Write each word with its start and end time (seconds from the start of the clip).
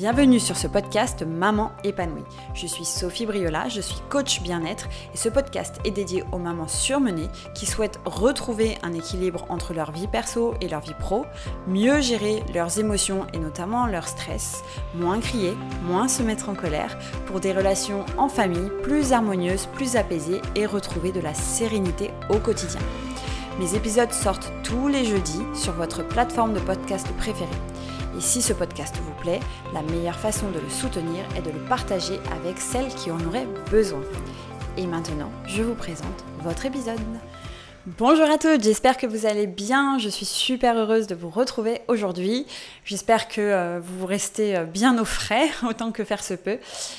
Bienvenue 0.00 0.40
sur 0.40 0.56
ce 0.56 0.66
podcast 0.66 1.26
Maman 1.26 1.72
épanouie. 1.84 2.24
Je 2.54 2.66
suis 2.66 2.86
Sophie 2.86 3.26
Briola, 3.26 3.68
je 3.68 3.82
suis 3.82 4.00
coach 4.08 4.40
bien-être 4.40 4.88
et 5.12 5.16
ce 5.18 5.28
podcast 5.28 5.76
est 5.84 5.90
dédié 5.90 6.24
aux 6.32 6.38
mamans 6.38 6.68
surmenées 6.68 7.28
qui 7.54 7.66
souhaitent 7.66 8.00
retrouver 8.06 8.78
un 8.82 8.94
équilibre 8.94 9.44
entre 9.50 9.74
leur 9.74 9.92
vie 9.92 10.08
perso 10.08 10.54
et 10.62 10.68
leur 10.68 10.80
vie 10.80 10.94
pro, 10.98 11.26
mieux 11.66 12.00
gérer 12.00 12.42
leurs 12.54 12.78
émotions 12.78 13.26
et 13.34 13.38
notamment 13.38 13.84
leur 13.84 14.08
stress, 14.08 14.62
moins 14.94 15.20
crier, 15.20 15.52
moins 15.82 16.08
se 16.08 16.22
mettre 16.22 16.48
en 16.48 16.54
colère 16.54 16.98
pour 17.26 17.40
des 17.40 17.52
relations 17.52 18.06
en 18.16 18.30
famille 18.30 18.70
plus 18.82 19.12
harmonieuses, 19.12 19.66
plus 19.74 19.96
apaisées 19.96 20.40
et 20.56 20.64
retrouver 20.64 21.12
de 21.12 21.20
la 21.20 21.34
sérénité 21.34 22.10
au 22.30 22.38
quotidien. 22.38 22.80
Mes 23.58 23.74
épisodes 23.74 24.14
sortent 24.14 24.50
tous 24.62 24.88
les 24.88 25.04
jeudis 25.04 25.44
sur 25.52 25.74
votre 25.74 26.08
plateforme 26.08 26.54
de 26.54 26.60
podcast 26.60 27.06
préférée. 27.18 27.50
Et 28.20 28.22
si 28.22 28.42
ce 28.42 28.52
podcast 28.52 28.94
vous 29.02 29.14
plaît, 29.22 29.40
la 29.72 29.80
meilleure 29.80 30.18
façon 30.18 30.50
de 30.50 30.60
le 30.60 30.68
soutenir 30.68 31.24
est 31.38 31.40
de 31.40 31.50
le 31.50 31.64
partager 31.70 32.20
avec 32.30 32.58
celles 32.58 32.94
qui 32.94 33.10
en 33.10 33.18
auraient 33.24 33.48
besoin. 33.70 34.02
Et 34.76 34.86
maintenant, 34.86 35.30
je 35.46 35.62
vous 35.62 35.74
présente 35.74 36.22
votre 36.42 36.66
épisode. 36.66 37.00
Bonjour 37.86 38.30
à 38.30 38.36
toutes, 38.36 38.62
j'espère 38.62 38.98
que 38.98 39.06
vous 39.06 39.24
allez 39.24 39.46
bien. 39.46 39.98
Je 39.98 40.10
suis 40.10 40.26
super 40.26 40.76
heureuse 40.76 41.06
de 41.06 41.14
vous 41.14 41.30
retrouver 41.30 41.80
aujourd'hui. 41.88 42.44
J'espère 42.84 43.26
que 43.26 43.40
euh, 43.40 43.80
vous 43.82 44.04
restez 44.04 44.54
euh, 44.54 44.64
bien 44.64 44.98
au 45.00 45.06
frais, 45.06 45.48
autant 45.66 45.90
que 45.90 46.04
faire 46.04 46.22
se 46.22 46.34
peut, 46.34 46.58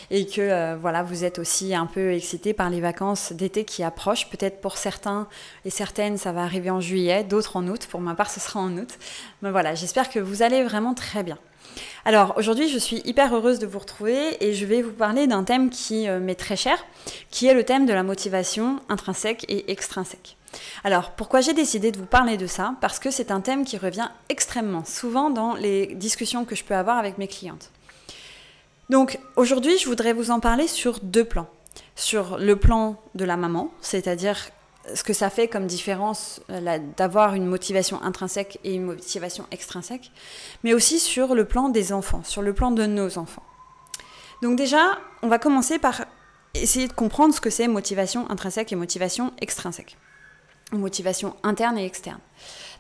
et 0.09 0.25
que 0.25 0.41
euh, 0.41 0.75
voilà, 0.81 1.03
vous 1.03 1.23
êtes 1.23 1.37
aussi 1.37 1.75
un 1.75 1.85
peu 1.85 2.13
excités 2.13 2.53
par 2.53 2.71
les 2.71 2.81
vacances 2.81 3.31
d'été 3.31 3.63
qui 3.63 3.83
approchent. 3.83 4.27
Peut-être 4.31 4.59
pour 4.59 4.75
certains 4.75 5.27
et 5.65 5.69
certaines, 5.69 6.17
ça 6.17 6.31
va 6.31 6.41
arriver 6.41 6.71
en 6.71 6.81
juillet, 6.81 7.23
d'autres 7.23 7.57
en 7.57 7.67
août. 7.67 7.85
Pour 7.87 8.01
ma 8.01 8.15
part, 8.15 8.31
ce 8.31 8.39
sera 8.39 8.59
en 8.59 8.75
août. 8.75 8.97
Mais 9.43 9.51
voilà, 9.51 9.75
j'espère 9.75 10.09
que 10.09 10.17
vous 10.17 10.41
allez 10.41 10.63
vraiment 10.63 10.95
très 10.95 11.21
bien. 11.21 11.37
Alors 12.05 12.33
aujourd'hui, 12.37 12.67
je 12.69 12.79
suis 12.79 13.03
hyper 13.05 13.35
heureuse 13.35 13.59
de 13.59 13.67
vous 13.67 13.77
retrouver 13.77 14.43
et 14.43 14.55
je 14.55 14.65
vais 14.65 14.81
vous 14.81 14.93
parler 14.93 15.27
d'un 15.27 15.43
thème 15.43 15.69
qui 15.69 16.09
m'est 16.09 16.33
très 16.33 16.55
cher, 16.55 16.83
qui 17.29 17.45
est 17.45 17.53
le 17.53 17.63
thème 17.63 17.85
de 17.85 17.93
la 17.93 18.01
motivation 18.01 18.79
intrinsèque 18.89 19.45
et 19.47 19.71
extrinsèque. 19.71 20.37
Alors, 20.83 21.11
pourquoi 21.11 21.41
j'ai 21.41 21.53
décidé 21.53 21.91
de 21.91 21.97
vous 21.97 22.05
parler 22.05 22.37
de 22.37 22.47
ça 22.47 22.75
Parce 22.81 22.99
que 22.99 23.11
c'est 23.11 23.31
un 23.31 23.41
thème 23.41 23.65
qui 23.65 23.77
revient 23.77 24.09
extrêmement 24.29 24.85
souvent 24.85 25.29
dans 25.29 25.53
les 25.55 25.87
discussions 25.95 26.45
que 26.45 26.55
je 26.55 26.63
peux 26.63 26.75
avoir 26.75 26.97
avec 26.97 27.17
mes 27.17 27.27
clientes. 27.27 27.71
Donc, 28.89 29.19
aujourd'hui, 29.35 29.77
je 29.77 29.87
voudrais 29.87 30.13
vous 30.13 30.31
en 30.31 30.39
parler 30.39 30.67
sur 30.67 30.99
deux 31.01 31.23
plans. 31.23 31.47
Sur 31.95 32.37
le 32.37 32.55
plan 32.55 33.01
de 33.15 33.23
la 33.23 33.37
maman, 33.37 33.71
c'est-à-dire 33.81 34.37
ce 34.93 35.03
que 35.03 35.13
ça 35.13 35.29
fait 35.29 35.47
comme 35.47 35.67
différence 35.67 36.41
euh, 36.49 36.79
d'avoir 36.97 37.35
une 37.35 37.45
motivation 37.45 38.01
intrinsèque 38.01 38.59
et 38.63 38.73
une 38.73 38.83
motivation 38.83 39.45
extrinsèque, 39.51 40.11
mais 40.63 40.73
aussi 40.73 40.99
sur 40.99 41.35
le 41.35 41.45
plan 41.45 41.69
des 41.69 41.93
enfants, 41.93 42.23
sur 42.23 42.41
le 42.41 42.53
plan 42.53 42.71
de 42.71 42.85
nos 42.85 43.17
enfants. 43.17 43.43
Donc 44.41 44.57
déjà, 44.57 44.97
on 45.21 45.27
va 45.27 45.37
commencer 45.37 45.77
par 45.77 46.05
essayer 46.53 46.87
de 46.87 46.93
comprendre 46.93 47.33
ce 47.33 47.41
que 47.41 47.49
c'est 47.49 47.67
motivation 47.67 48.29
intrinsèque 48.29 48.71
et 48.71 48.75
motivation 48.75 49.31
extrinsèque 49.39 49.97
motivation 50.77 51.35
interne 51.43 51.77
et 51.77 51.85
externe. 51.85 52.19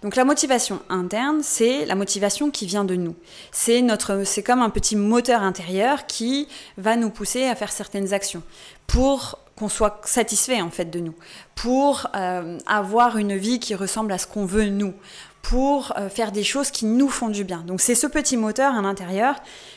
Donc 0.01 0.15
la 0.15 0.25
motivation 0.25 0.81
interne, 0.89 1.41
c'est 1.43 1.85
la 1.85 1.93
motivation 1.93 2.49
qui 2.49 2.65
vient 2.65 2.83
de 2.83 2.95
nous. 2.95 3.15
C'est 3.51 3.81
notre, 3.81 4.23
c'est 4.25 4.41
comme 4.41 4.61
un 4.61 4.71
petit 4.71 4.95
moteur 4.95 5.43
intérieur 5.43 6.07
qui 6.07 6.47
va 6.77 6.95
nous 6.95 7.11
pousser 7.11 7.45
à 7.45 7.55
faire 7.55 7.71
certaines 7.71 8.13
actions 8.13 8.41
pour 8.87 9.37
qu'on 9.55 9.69
soit 9.69 10.01
satisfait 10.05 10.59
en 10.61 10.71
fait 10.71 10.85
de 10.85 10.99
nous, 10.99 11.13
pour 11.53 12.07
euh, 12.15 12.57
avoir 12.65 13.17
une 13.17 13.37
vie 13.37 13.59
qui 13.59 13.75
ressemble 13.75 14.11
à 14.11 14.17
ce 14.17 14.25
qu'on 14.25 14.45
veut 14.45 14.69
nous, 14.69 14.93
pour 15.41 15.93
euh, 15.97 16.09
faire 16.09 16.31
des 16.31 16.43
choses 16.43 16.71
qui 16.71 16.85
nous 16.85 17.09
font 17.09 17.29
du 17.29 17.43
bien. 17.43 17.63
Donc 17.65 17.81
c'est 17.81 17.95
ce 17.95 18.07
petit 18.07 18.37
moteur 18.37 18.75
à 18.75 18.81
l'intérieur 18.81 19.35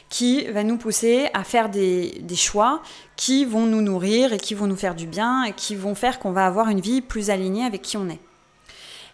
qui 0.08 0.44
va 0.46 0.62
nous 0.62 0.76
pousser 0.76 1.28
à 1.32 1.44
faire 1.44 1.68
des, 1.68 2.18
des, 2.20 2.36
choix 2.36 2.82
qui 3.16 3.44
vont 3.44 3.66
nous 3.66 3.80
nourrir 3.80 4.32
et 4.32 4.38
qui 4.38 4.54
vont 4.54 4.66
nous 4.66 4.76
faire 4.76 4.94
du 4.94 5.06
bien 5.06 5.44
et 5.44 5.52
qui 5.52 5.74
vont 5.74 5.94
faire 5.94 6.18
qu'on 6.18 6.32
va 6.32 6.46
avoir 6.46 6.68
une 6.68 6.80
vie 6.80 7.00
plus 7.00 7.30
alignée 7.30 7.64
avec 7.64 7.82
qui 7.82 7.96
on 7.96 8.08
est. 8.08 8.20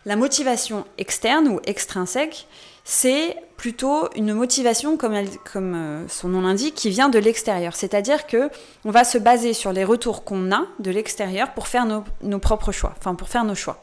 La 0.06 0.16
motivation 0.16 0.87
externe 0.99 1.49
ou 1.49 1.60
extrinsèque, 1.65 2.47
c'est 2.85 3.37
plutôt 3.61 4.09
une 4.17 4.33
motivation, 4.33 4.97
comme, 4.97 5.15
euh, 5.15 6.09
son 6.09 6.29
nom 6.29 6.41
l'indique, 6.41 6.75
qui 6.75 6.89
vient 6.89 7.11
de 7.11 7.19
l'extérieur. 7.19 7.77
C'est-à-dire 7.77 8.27
que 8.27 8.49
on 8.87 8.91
va 8.91 9.05
se 9.05 9.19
baser 9.19 9.53
sur 9.53 9.75
les 9.75 9.85
retours 9.85 10.25
qu'on 10.25 10.51
a 10.51 10.63
de 10.79 10.91
l'extérieur 10.91 11.53
pour 11.53 11.69
faire 11.69 11.85
nos, 11.85 12.03
nos, 12.23 12.39
propres 12.39 12.73
choix, 12.73 12.95
enfin 12.97 13.15
pour 13.15 13.29
faire 13.29 13.45
nos 13.45 13.55
choix. 13.55 13.83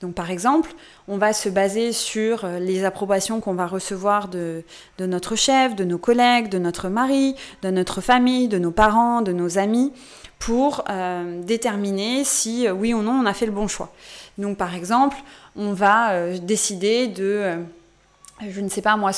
Donc 0.00 0.14
par 0.14 0.30
exemple, 0.30 0.72
on 1.08 1.18
va 1.18 1.32
se 1.32 1.48
baser 1.48 1.90
sur 1.90 2.44
euh, 2.44 2.60
les 2.60 2.84
approbations 2.84 3.40
qu'on 3.40 3.54
va 3.54 3.66
recevoir 3.66 4.28
de, 4.28 4.62
de, 4.98 5.06
notre 5.06 5.34
chef, 5.34 5.74
de 5.74 5.82
nos 5.82 5.98
collègues, 5.98 6.48
de 6.48 6.58
notre 6.58 6.88
mari, 6.88 7.34
de 7.62 7.70
notre 7.70 8.00
famille, 8.00 8.46
de 8.46 8.58
nos 8.58 8.70
parents, 8.70 9.22
de 9.22 9.32
nos 9.32 9.58
amis, 9.58 9.92
pour 10.38 10.84
euh, 10.88 11.42
déterminer 11.42 12.22
si 12.22 12.70
oui 12.70 12.94
ou 12.94 13.02
non 13.02 13.22
on 13.24 13.26
a 13.26 13.34
fait 13.34 13.46
le 13.46 13.52
bon 13.52 13.66
choix. 13.66 13.92
Donc 14.38 14.56
par 14.56 14.76
exemple, 14.76 15.16
on 15.56 15.72
va 15.72 16.36
décider 16.38 17.08
de, 17.08 17.64
je 18.40 18.60
ne 18.60 18.68
sais 18.68 18.82
pas 18.82 18.96
moi, 18.96 19.12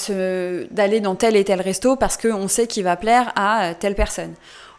d'aller 0.71 1.01
dans 1.01 1.15
tel 1.15 1.37
et 1.37 1.45
tel 1.45 1.61
resto 1.61 1.97
parce 1.97 2.17
qu'on 2.17 2.49
sait 2.49 2.67
qu'il 2.67 2.85
va 2.85 2.97
plaire 2.97 3.33
à 3.37 3.65
euh, 3.65 3.75
telle 3.79 3.95
personne. 3.95 4.35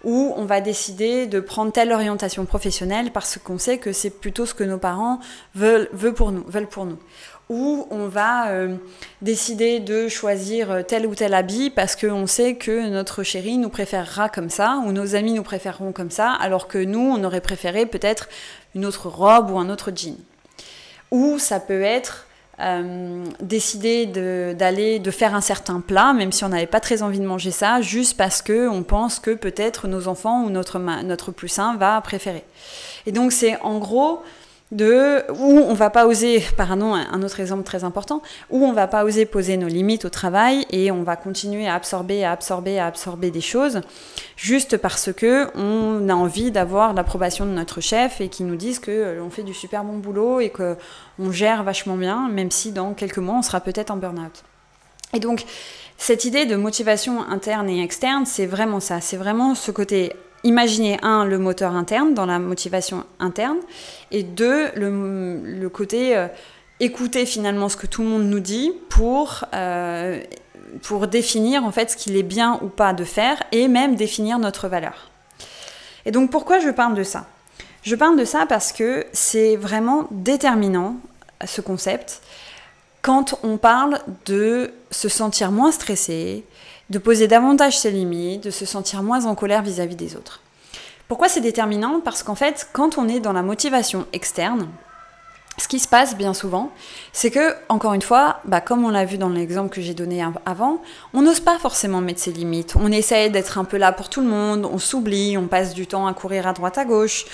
Ou 0.06 0.34
on 0.38 0.46
va 0.46 0.62
décider 0.62 1.28
de 1.28 1.42
prendre 1.42 1.74
telle 1.74 1.92
orientation 1.92 2.46
professionnelle 2.46 3.12
parce 3.12 3.38
qu'on 3.38 3.58
sait 3.58 3.80
que 3.80 3.92
c'est 3.92 4.10
plutôt 4.10 4.46
ce 4.46 4.54
que 4.54 4.64
nos 4.64 4.78
parents 4.78 5.20
veulent, 5.56 5.90
pour 6.14 6.32
nous. 6.32 6.98
Ou 7.50 7.86
on 7.92 8.08
va 8.08 8.48
décider 9.22 9.82
de 9.82 10.08
choisir 10.08 10.86
tel 10.88 11.06
ou 11.06 11.16
tel 11.16 11.34
habit 11.34 11.70
parce 11.70 11.98
qu'on 11.98 12.28
sait 12.28 12.56
que 12.56 12.88
notre 12.88 13.24
chéri 13.24 13.58
nous 13.58 13.68
préférera 13.68 14.30
comme 14.30 14.50
ça, 14.50 14.82
ou 14.86 14.94
nos 14.94 15.16
amis 15.16 15.34
nous 15.34 15.44
préféreront 15.44 15.92
comme 15.92 16.12
ça, 16.12 16.32
alors 16.32 16.70
que 16.70 16.78
nous, 16.78 17.02
on 17.02 17.22
aurait 17.26 17.42
préféré 17.42 17.86
peut-être 17.86 18.30
une 18.76 18.86
autre 18.86 19.10
robe 19.10 19.52
ou 19.52 19.60
un 19.60 19.70
autre 19.70 19.92
jean. 19.94 20.16
Ou 21.12 21.40
ça 21.40 21.60
peut 21.60 21.82
être 21.82 22.28
euh, 22.62 23.24
décider 23.42 24.06
d'aller 24.06 25.00
de, 25.00 25.12
faire 25.12 25.36
un 25.36 25.42
certain 25.42 25.80
plat, 25.80 26.14
même 26.14 26.31
si 26.31 26.44
on 26.44 26.50
n'avait 26.50 26.68
pas 26.68 26.80
très 26.80 27.03
envie 27.03 27.20
de 27.20 27.25
manger 27.25 27.52
ça, 27.52 27.81
juste 27.81 28.18
parce 28.18 28.42
que 28.42 28.68
on 28.68 28.84
pense 28.84 29.20
que 29.20 29.31
peut-être 29.31 29.88
nos 29.88 30.08
enfants 30.08 30.44
ou 30.44 30.50
notre, 30.50 30.78
notre 30.80 31.31
plus 31.31 31.59
va 31.78 32.02
préférer. 32.02 32.44
Et 33.06 33.12
donc 33.12 33.31
c'est 33.31 33.59
en 33.62 33.80
gros 33.80 34.22
de 34.72 35.24
où 35.31 35.59
on 35.59 35.74
va 35.74 35.90
pas 35.90 36.06
oser, 36.06 36.44
pardon, 36.56 36.94
un 36.94 37.24
autre 37.24 37.40
exemple 37.40 37.63
très 37.63 37.84
important, 37.84 38.22
où 38.52 38.63
on 38.63 38.72
va 38.72 38.88
pas 38.88 39.03
oser 39.03 39.25
poser 39.25 39.57
nos 39.57 39.68
limites 39.68 40.06
au 40.06 40.09
travail 40.09 40.66
et 40.69 40.91
on 40.91 41.02
va 41.02 41.16
continuer 41.16 41.68
à 41.68 41.74
absorber, 41.74 42.24
à 42.24 42.31
absorber, 42.31 42.78
à 42.78 42.85
absorber 42.85 43.31
des 43.31 43.41
choses, 43.41 43.81
juste 44.35 44.78
parce 44.78 45.12
que 45.12 45.47
on 45.56 46.08
a 46.08 46.13
envie 46.13 46.52
d'avoir 46.52 46.94
l'approbation 46.94 47.46
de 47.46 47.52
notre 47.52 47.81
chef 47.81 48.22
et 48.22 48.29
qui 48.29 48.44
nous 48.44 48.56
disent 48.56 48.79
que 48.79 48.91
euh, 48.91 49.24
on 49.24 49.31
fait 49.31 49.44
du 49.44 49.53
super 49.53 49.84
bon 49.84 49.97
boulot 49.97 50.40
et 50.40 50.50
que 50.50 50.78
on 51.18 51.31
gère 51.31 51.63
vachement 51.63 51.97
bien, 51.97 52.29
même 52.29 52.52
si 52.52 52.72
dans 52.72 52.94
quelques 52.94 53.18
mois 53.18 53.35
on 53.35 53.41
sera 53.41 53.62
peut-être 53.62 53.90
en 53.90 53.97
burn-out. 53.97 54.44
Et 55.13 55.19
donc 55.19 55.46
cette 55.97 56.25
idée 56.25 56.46
de 56.46 56.56
motivation 56.56 57.28
interne 57.28 57.69
et 57.69 57.84
externe, 57.84 58.25
c'est 58.25 58.46
vraiment 58.46 58.79
ça, 58.79 59.02
c'est 59.02 59.18
vraiment 59.18 59.56
ce 59.56 59.72
côté 59.72 60.13
Imaginez, 60.44 60.98
un, 61.02 61.26
le 61.26 61.38
moteur 61.38 61.76
interne 61.76 62.14
dans 62.14 62.26
la 62.26 62.40
motivation 62.40 63.04
interne, 63.20 63.58
et 64.12 64.24
deux, 64.24 64.70
le, 64.76 65.68
côté 65.68 66.16
euh, 66.16 66.28
écouter 66.80 67.26
finalement 67.26 67.68
ce 67.68 67.76
que 67.76 67.88
tout 67.88 68.04
le 68.04 68.08
monde 68.08 68.24
nous 68.24 68.40
dit 68.40 68.72
pour, 68.90 69.44
euh, 69.54 70.22
pour 70.84 71.08
définir 71.08 71.66
en 71.66 71.72
fait 71.72 71.92
ce 71.92 71.98
qu'il 71.98 72.16
est 72.16 72.24
bien 72.24 72.58
ou 72.62 72.68
pas 72.68 72.94
de 72.94 73.04
faire, 73.04 73.42
et 73.52 73.68
même 73.68 73.96
définir 73.96 74.40
notre 74.40 74.70
valeur. 74.70 75.10
Et 76.06 76.12
donc 76.12 76.32
pourquoi 76.32 76.60
je 76.60 76.70
parle 76.70 76.96
de 76.96 77.04
ça? 77.04 77.26
Je 77.84 77.96
parle 77.96 78.18
de 78.18 78.26
ça 78.26 78.46
parce 78.48 78.72
que 78.72 79.06
c'est 79.14 79.56
vraiment 79.56 80.08
déterminant, 80.12 80.96
ce 81.46 81.62
concept, 81.62 82.22
quand 83.02 83.40
on 83.44 83.58
parle 83.58 84.00
de 84.26 84.72
se 84.92 85.08
sentir 85.08 85.52
moins 85.52 85.72
stressé, 85.72 86.44
de 86.90 86.98
poser 86.98 87.28
davantage 87.28 87.78
ses 87.78 87.92
limites, 87.92 88.44
de 88.44 88.52
se 88.52 88.66
sentir 88.66 89.03
moins 89.03 89.26
en 89.26 89.36
colère 89.36 89.62
vis-à-vis 89.62 89.96
des 89.96 90.16
autres. 90.16 90.41
Pourquoi 91.08 91.28
c'est 91.28 91.41
déterminant? 91.41 92.02
Parce 92.03 92.24
qu'en 92.24 92.36
fait, 92.36 92.70
quand 92.74 92.97
on 92.97 93.08
est 93.08 93.20
dans 93.20 93.34
la 93.34 93.41
motivation 93.41 94.06
externe, 94.14 94.68
ce 95.59 95.68
qui 95.68 95.80
se 95.80 95.88
passe 95.88 96.16
bien 96.16 96.34
souvent, 96.34 96.72
c'est 97.12 97.32
que, 97.32 97.53
encore 97.68 97.94
une 97.94 98.02
fois, 98.02 98.40
bah, 98.46 98.62
comme 98.62 98.86
on 98.86 98.90
l'a 98.90 99.06
vu 99.06 99.18
dans 99.18 99.30
l'exemple 99.30 99.70
que 99.74 99.82
j'ai 99.82 99.94
donné 99.94 100.24
avant, 100.46 100.82
on 101.14 101.22
n'ose 101.22 101.41
pas 101.41 101.59
forcément 101.59 102.00
mettre 102.00 102.22
ses 102.22 102.32
limites. 102.32 102.76
On 102.76 102.92
essaye 102.92 103.30
d'être 103.30 103.58
un 103.58 103.66
peu 103.66 103.78
là 103.78 103.92
pour 103.92 104.09
tout 104.09 104.22
le 104.22 104.28
monde, 104.28 104.66
on 104.72 104.78
s'oublie, 104.78 105.38
on 105.38 105.47
passe 105.47 105.74
du 105.74 105.85
temps 105.85 106.08
à 106.08 106.14
courir 106.14 106.47
à 106.47 106.53
droite 106.53 106.78
à 106.78 106.85
gauche, 106.85 107.26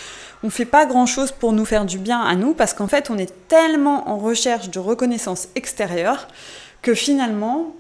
on 0.44 0.50
fait 0.50 0.66
pas 0.66 0.86
grand 0.86 1.06
chose 1.06 1.32
pour 1.32 1.54
nous 1.54 1.66
faire 1.66 1.86
du 1.86 2.00
bien 2.00 2.22
à 2.22 2.36
nous 2.36 2.54
parce 2.54 2.74
qu'en 2.74 2.88
fait, 2.88 3.10
on 3.10 3.18
est 3.18 3.48
tellement 3.48 4.10
en 4.10 4.18
recherche 4.18 4.70
de 4.70 4.80
reconnaissance 4.80 5.50
extérieure 5.56 6.28
que 6.82 6.94
finalement, 6.94 7.76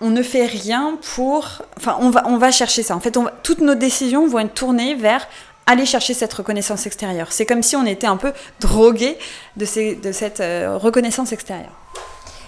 on 0.00 0.10
ne 0.10 0.22
fait 0.22 0.46
rien 0.46 0.98
pour... 1.14 1.62
Enfin, 1.76 1.96
on 2.00 2.10
va, 2.10 2.22
on 2.26 2.38
va 2.38 2.50
chercher 2.50 2.82
ça. 2.82 2.94
En 2.94 3.00
fait, 3.00 3.16
toutes 3.42 3.60
nos 3.60 3.74
décisions 3.74 4.26
vont 4.26 4.38
être 4.40 4.54
tournées 4.54 4.94
vers 4.94 5.26
aller 5.66 5.84
chercher 5.84 6.14
cette 6.14 6.32
reconnaissance 6.32 6.86
extérieure. 6.86 7.30
C'est 7.30 7.44
comme 7.44 7.62
si 7.62 7.76
on 7.76 7.84
était 7.84 8.06
un 8.06 8.16
peu 8.16 8.32
drogué 8.60 9.18
de, 9.56 10.00
de 10.00 10.12
cette 10.12 10.40
euh, 10.40 10.78
reconnaissance 10.78 11.32
extérieure. 11.32 11.72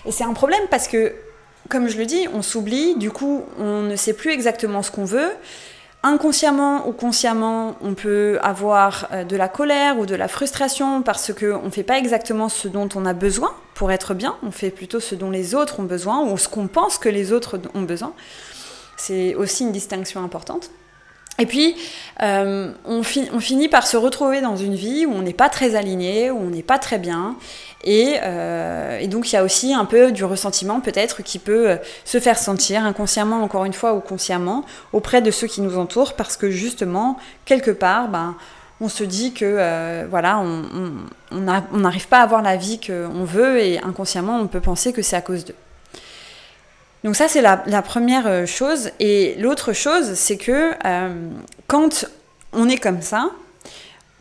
Et 0.06 0.12
c'est 0.12 0.24
un 0.24 0.32
problème 0.32 0.62
parce 0.70 0.88
que 0.88 1.12
comme 1.68 1.88
je 1.88 1.98
le 1.98 2.06
dis, 2.06 2.26
on 2.34 2.42
s'oublie, 2.42 2.96
du 2.96 3.10
coup, 3.10 3.44
on 3.58 3.82
ne 3.82 3.96
sait 3.96 4.12
plus 4.12 4.32
exactement 4.32 4.82
ce 4.82 4.90
qu'on 4.90 5.04
veut. 5.04 5.30
Inconsciemment 6.02 6.88
ou 6.88 6.92
consciemment, 6.92 7.76
on 7.82 7.92
peut 7.92 8.38
avoir 8.42 9.08
euh, 9.12 9.24
de 9.24 9.36
la 9.36 9.48
colère 9.48 9.98
ou 9.98 10.06
de 10.06 10.14
la 10.14 10.28
frustration 10.28 11.02
parce 11.02 11.30
qu'on 11.34 11.64
ne 11.64 11.70
fait 11.70 11.82
pas 11.82 11.98
exactement 11.98 12.48
ce 12.48 12.68
dont 12.68 12.88
on 12.94 13.04
a 13.04 13.12
besoin 13.12 13.54
pour 13.74 13.92
être 13.92 14.14
bien, 14.14 14.36
on 14.42 14.50
fait 14.50 14.70
plutôt 14.70 14.98
ce 14.98 15.14
dont 15.14 15.30
les 15.30 15.54
autres 15.54 15.78
ont 15.78 15.84
besoin 15.84 16.22
ou 16.22 16.38
ce 16.38 16.48
qu'on 16.48 16.68
pense 16.68 16.96
que 16.96 17.10
les 17.10 17.32
autres 17.32 17.60
ont 17.74 17.82
besoin. 17.82 18.14
C'est 18.96 19.34
aussi 19.34 19.64
une 19.64 19.72
distinction 19.72 20.24
importante. 20.24 20.70
Et 21.40 21.46
puis, 21.46 21.74
euh, 22.22 22.70
on, 22.84 23.02
finit 23.02 23.68
par 23.68 23.86
se 23.86 23.96
retrouver 23.96 24.42
dans 24.42 24.56
une 24.56 24.74
vie 24.74 25.06
où 25.06 25.12
on 25.12 25.22
n'est 25.22 25.32
pas 25.32 25.48
très 25.48 25.74
aligné, 25.74 26.30
où 26.30 26.38
on 26.38 26.50
n'est 26.50 26.62
pas 26.62 26.78
très 26.78 26.98
bien. 26.98 27.36
Euh, 27.88 28.98
et, 28.98 29.08
donc, 29.08 29.32
il 29.32 29.34
y 29.34 29.38
a 29.38 29.42
aussi 29.42 29.72
un 29.72 29.86
peu 29.86 30.12
du 30.12 30.22
ressentiment, 30.22 30.80
peut-être, 30.80 31.22
qui 31.22 31.38
peut 31.38 31.70
euh, 31.70 31.76
se 32.04 32.20
faire 32.20 32.38
sentir 32.38 32.84
inconsciemment, 32.84 33.42
encore 33.42 33.64
une 33.64 33.72
fois, 33.72 33.94
ou 33.94 34.00
consciemment, 34.00 34.66
auprès 34.92 35.22
de 35.22 35.30
ceux 35.30 35.46
qui 35.46 35.62
nous 35.62 35.78
entourent, 35.78 36.12
parce 36.12 36.36
que 36.36 36.50
justement, 36.50 37.16
quelque 37.46 37.70
part, 37.70 38.08
ben, 38.08 38.36
on 38.82 38.90
se 38.90 39.02
dit 39.04 39.32
que 39.32 40.06
voilà, 40.10 40.42
on 40.42 41.78
n'arrive 41.78 42.08
pas 42.08 42.18
à 42.18 42.22
avoir 42.22 42.42
la 42.42 42.56
vie 42.56 42.80
qu'on 42.80 43.24
veut, 43.24 43.60
et 43.60 43.78
inconsciemment, 43.82 44.38
on 44.38 44.46
peut 44.46 44.60
penser 44.60 44.92
que 44.92 45.00
c'est 45.00 45.16
à 45.16 45.22
cause 45.22 45.46
d'eux. 45.46 45.54
Donc 47.04 47.16
ça, 47.16 47.28
c'est 47.28 47.40
la, 47.40 47.82
première 47.82 48.26
euh, 48.26 48.46
chose. 48.46 48.90
Et 49.00 49.34
l'autre 49.38 49.72
chose, 49.72 50.14
c'est 50.14 50.36
que 50.36 50.72
euh, 50.84 51.30
quand 51.66 52.04
on 52.52 52.68
est 52.68 52.76
comme 52.76 53.00
ça, 53.00 53.30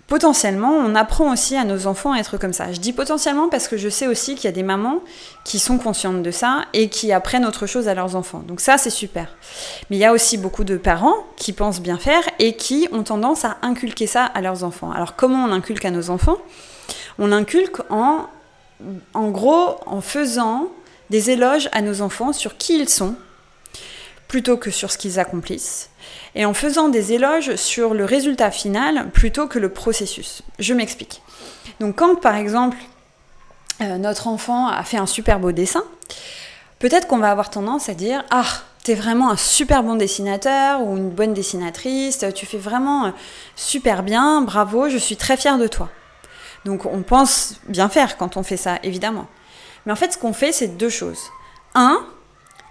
potentiellement, 0.08 0.72
on 0.72 0.96
apprend 0.96 1.32
aussi 1.32 1.56
à 1.56 1.66
nos 1.66 1.88
enfants 1.88 2.14
à 2.14 2.20
être 2.20 2.38
comme 2.38 2.54
ça. 2.54 2.72
Je 2.72 2.80
dis 2.80 2.94
potentiellement 2.94 3.50
parce 3.50 3.68
que 3.68 3.78
je 3.78 3.90
sais 3.90 4.08
aussi 4.08 4.36
qu'il 4.36 4.46
y 4.46 4.48
a 4.48 4.52
des 4.54 4.64
mamans 4.64 5.00
qui 5.46 5.60
sont 5.60 5.78
conscientes 5.78 6.24
de 6.24 6.32
ça 6.32 6.66
et 6.74 6.90
qui 6.90 7.12
apprennent 7.12 7.46
autre 7.46 7.68
chose 7.68 7.88
à 7.88 7.94
leurs 7.94 8.16
enfants. 8.16 8.44
Donc 8.48 8.60
ça, 8.60 8.78
c'est 8.78 8.90
super. 8.90 9.36
Mais 9.90 9.98
il 9.98 10.00
y 10.00 10.06
a 10.06 10.12
aussi 10.12 10.38
beaucoup 10.38 10.64
de 10.64 10.78
parents 10.78 11.16
qui 11.36 11.54
pensent 11.54 11.82
bien 11.82 11.98
faire 11.98 12.24
et 12.40 12.56
qui 12.56 12.88
ont 12.92 13.04
tendance 13.04 13.46
à 13.46 13.58
inculquer 13.62 14.08
ça 14.08 14.26
à 14.26 14.42
leurs 14.42 14.64
enfants. 14.64 14.92
Alors 14.92 15.16
comment 15.16 15.46
on 15.46 15.52
inculque 15.52 15.86
à 15.86 15.92
nos 15.92 16.10
enfants? 16.10 16.38
On 17.20 17.32
inculque 17.32 17.82
en, 17.90 18.26
en 19.14 19.30
gros, 19.30 19.76
en 19.86 20.02
faisant 20.02 20.70
des 21.10 21.32
éloges 21.32 21.70
à 21.72 21.82
nos 21.82 22.02
enfants 22.02 22.34
sur 22.34 22.58
qui 22.58 22.80
ils 22.80 22.90
sont, 22.90 23.16
plutôt 24.28 24.58
que 24.58 24.70
sur 24.70 24.92
ce 24.92 24.98
qu'ils 24.98 25.20
accomplissent, 25.20 25.90
et 26.36 26.46
en 26.46 26.54
faisant 26.54 26.88
des 26.88 27.14
éloges 27.14 27.56
sur 27.56 27.94
le 27.94 28.06
résultat 28.06 28.52
final 28.52 29.10
plutôt 29.10 29.48
que 29.48 29.58
le 29.58 29.70
processus. 29.70 30.44
Je 30.60 30.74
m'explique. 30.74 31.22
Donc 31.80 31.96
quand 31.96 32.16
par 32.16 32.36
exemple 32.36 32.78
euh, 33.82 33.98
notre 33.98 34.28
enfant 34.28 34.68
a 34.68 34.84
fait 34.84 34.98
un 34.98 35.08
super 35.08 35.40
beau 35.40 35.52
dessin, 35.52 35.84
peut-être 36.78 37.08
qu'on 37.08 37.18
va 37.18 37.32
avoir 37.32 37.50
tendance 37.50 37.90
à 37.90 37.96
dire 37.96 38.24
Ah, 38.30 38.46
t'es 38.84 38.94
vraiment 38.94 39.32
un 39.32 39.38
super 39.38 39.82
bon 39.82 39.96
dessinateur 39.96 40.82
ou 40.82 40.96
une 40.96 41.10
bonne 41.10 41.34
dessinatrice, 41.34 42.24
tu 42.36 42.46
fais 42.46 42.58
vraiment 42.58 43.06
euh, 43.06 43.12
super 43.56 44.04
bien, 44.04 44.42
bravo, 44.42 44.90
je 44.90 44.98
suis 44.98 45.18
très 45.18 45.38
fière 45.38 45.58
de 45.58 45.68
toi. 45.68 45.90
Donc 46.66 46.86
on 46.86 47.02
pense 47.02 47.56
bien 47.68 47.90
faire 47.90 48.18
quand 48.18 48.38
on 48.38 48.44
fait 48.44 48.58
ça, 48.58 48.78
évidemment. 48.84 49.28
Mais 49.86 49.92
en 49.92 49.96
fait, 49.96 50.14
ce 50.14 50.18
qu'on 50.18 50.34
fait, 50.34 50.52
c'est 50.52 50.78
deux 50.78 50.90
choses. 50.90 51.20
Un, 51.76 52.00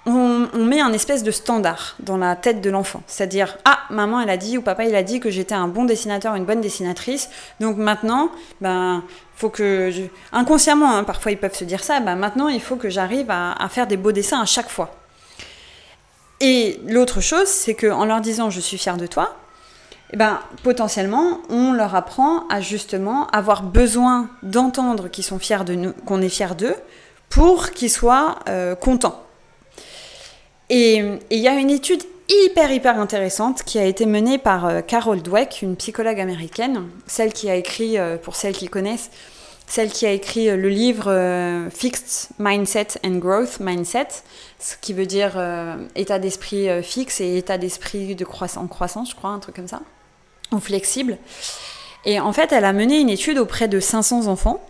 on, 0.06 0.64
met 0.64 0.81
un 0.81 0.93
espèce 0.93 1.22
de 1.22 1.31
standard 1.31 1.96
dans 2.00 2.16
la 2.16 2.37
tête 2.37 2.60
de 2.60 2.70
l'enfant. 2.70 3.02
C'est-à-dire, 3.06 3.58
ah, 3.64 3.81
maman, 3.90 4.20
elle 4.20 4.31
a 4.31 4.37
dit, 4.37 4.58
ou 4.58 4.62
papa, 4.62 4.84
il 4.84 4.94
a 4.94 5.02
dit 5.02 5.20
que 5.20 5.31
j'étais 5.31 5.55
un 5.55 5.69
bon 5.69 5.84
dessinateur, 5.84 6.34
une 6.34 6.44
bonne 6.44 6.60
dessinatrice. 6.60 7.28
Donc 7.60 7.76
maintenant, 7.76 8.31
ben, 8.60 9.02
faut 9.37 9.50
que. 9.50 9.93
Inconsciemment, 10.32 10.96
hein, 10.96 11.05
parfois 11.05 11.32
ils 11.32 11.38
peuvent 11.38 11.55
se 11.55 11.64
dire 11.64 11.84
ça, 11.84 12.00
ben, 12.00 12.16
maintenant, 12.16 12.49
il 12.49 12.60
faut 12.60 12.76
que 12.76 12.88
j'arrive 12.88 13.31
à, 13.31 13.54
faire 13.69 13.87
des 13.87 13.96
beaux 13.96 14.12
dessins 14.12 14.40
à 14.40 14.46
chaque 14.46 14.70
fois. 14.70 14.94
Et 16.40 16.81
l'autre 16.87 17.20
chose, 17.20 17.49
c'est 17.49 17.75
qu'en 17.75 18.04
leur 18.04 18.20
disant 18.20 18.49
je 18.49 18.61
suis 18.61 18.78
fière 18.78 18.96
de 18.96 19.06
toi, 19.06 19.37
eh 20.10 20.16
ben, 20.16 20.40
potentiellement, 20.62 21.40
on 21.50 21.72
leur 21.72 21.94
apprend 21.94 22.46
à 22.49 22.60
justement 22.60 23.26
avoir 23.26 23.62
besoin 23.62 24.31
d'entendre 24.43 25.08
qu'ils 25.08 25.25
sont 25.25 25.38
fiers 25.38 25.64
de 25.64 25.75
nous, 25.75 25.93
qu'on 26.06 26.22
est 26.22 26.31
fiers 26.31 26.55
d'eux, 26.56 26.76
pour 27.28 27.70
qu'ils 27.70 27.90
soient 27.90 28.38
euh, 28.49 28.75
contents. 28.75 29.22
Et 30.70 31.02
il 31.31 31.38
y 31.38 31.49
a 31.49 31.55
une 31.55 31.70
étude 31.70 32.02
hyper 32.28 32.70
hyper 32.72 32.99
intéressante 32.99 33.62
qui 33.62 33.78
a 33.78 33.84
été 33.84 34.06
menée 34.06 34.38
par 34.38 34.66
euh, 34.66 34.81
Carol 34.81 35.20
Dweck, 35.20 35.60
une 35.62 35.76
psychologue 35.76 36.20
américaine, 36.20 36.88
celle 37.06 37.34
qui 37.34 37.50
a 37.50 37.54
écrit, 37.54 37.99
euh, 37.99 38.16
pour 38.16 38.34
celles 38.34 38.54
qui 38.54 38.69
connaissent, 38.69 39.11
celle 39.66 39.90
qui 39.90 40.06
a 40.06 40.12
écrit 40.12 40.46
le 40.46 40.69
livre 40.70 41.69
Fixed 41.69 42.31
Mindset 42.38 42.99
and 43.04 43.16
Growth 43.16 43.61
Mindset, 43.61 44.08
ce 44.58 44.76
qui 44.81 44.94
veut 44.94 45.04
dire 45.04 45.38
état 45.94 46.19
d'esprit 46.19 46.82
fixe 46.82 47.20
et 47.20 47.37
état 47.37 47.58
d'esprit 47.58 48.14
de 48.14 48.25
en 48.56 48.66
croissance, 48.66 49.11
je 49.11 49.14
crois, 49.14 49.28
un 49.28 49.40
truc 49.40 49.56
comme 49.56 49.69
ça, 49.69 49.82
ou 50.53 50.59
flexible. 50.59 51.19
Et 52.05 52.21
en 52.21 52.33
fait, 52.33 52.53
elle 52.53 52.65
a 52.65 52.73
mené 52.73 53.00
une 53.00 53.11
étude 53.11 53.39
auprès 53.39 53.69
de 53.69 53.81
500 53.81 54.27
enfants 54.27 54.62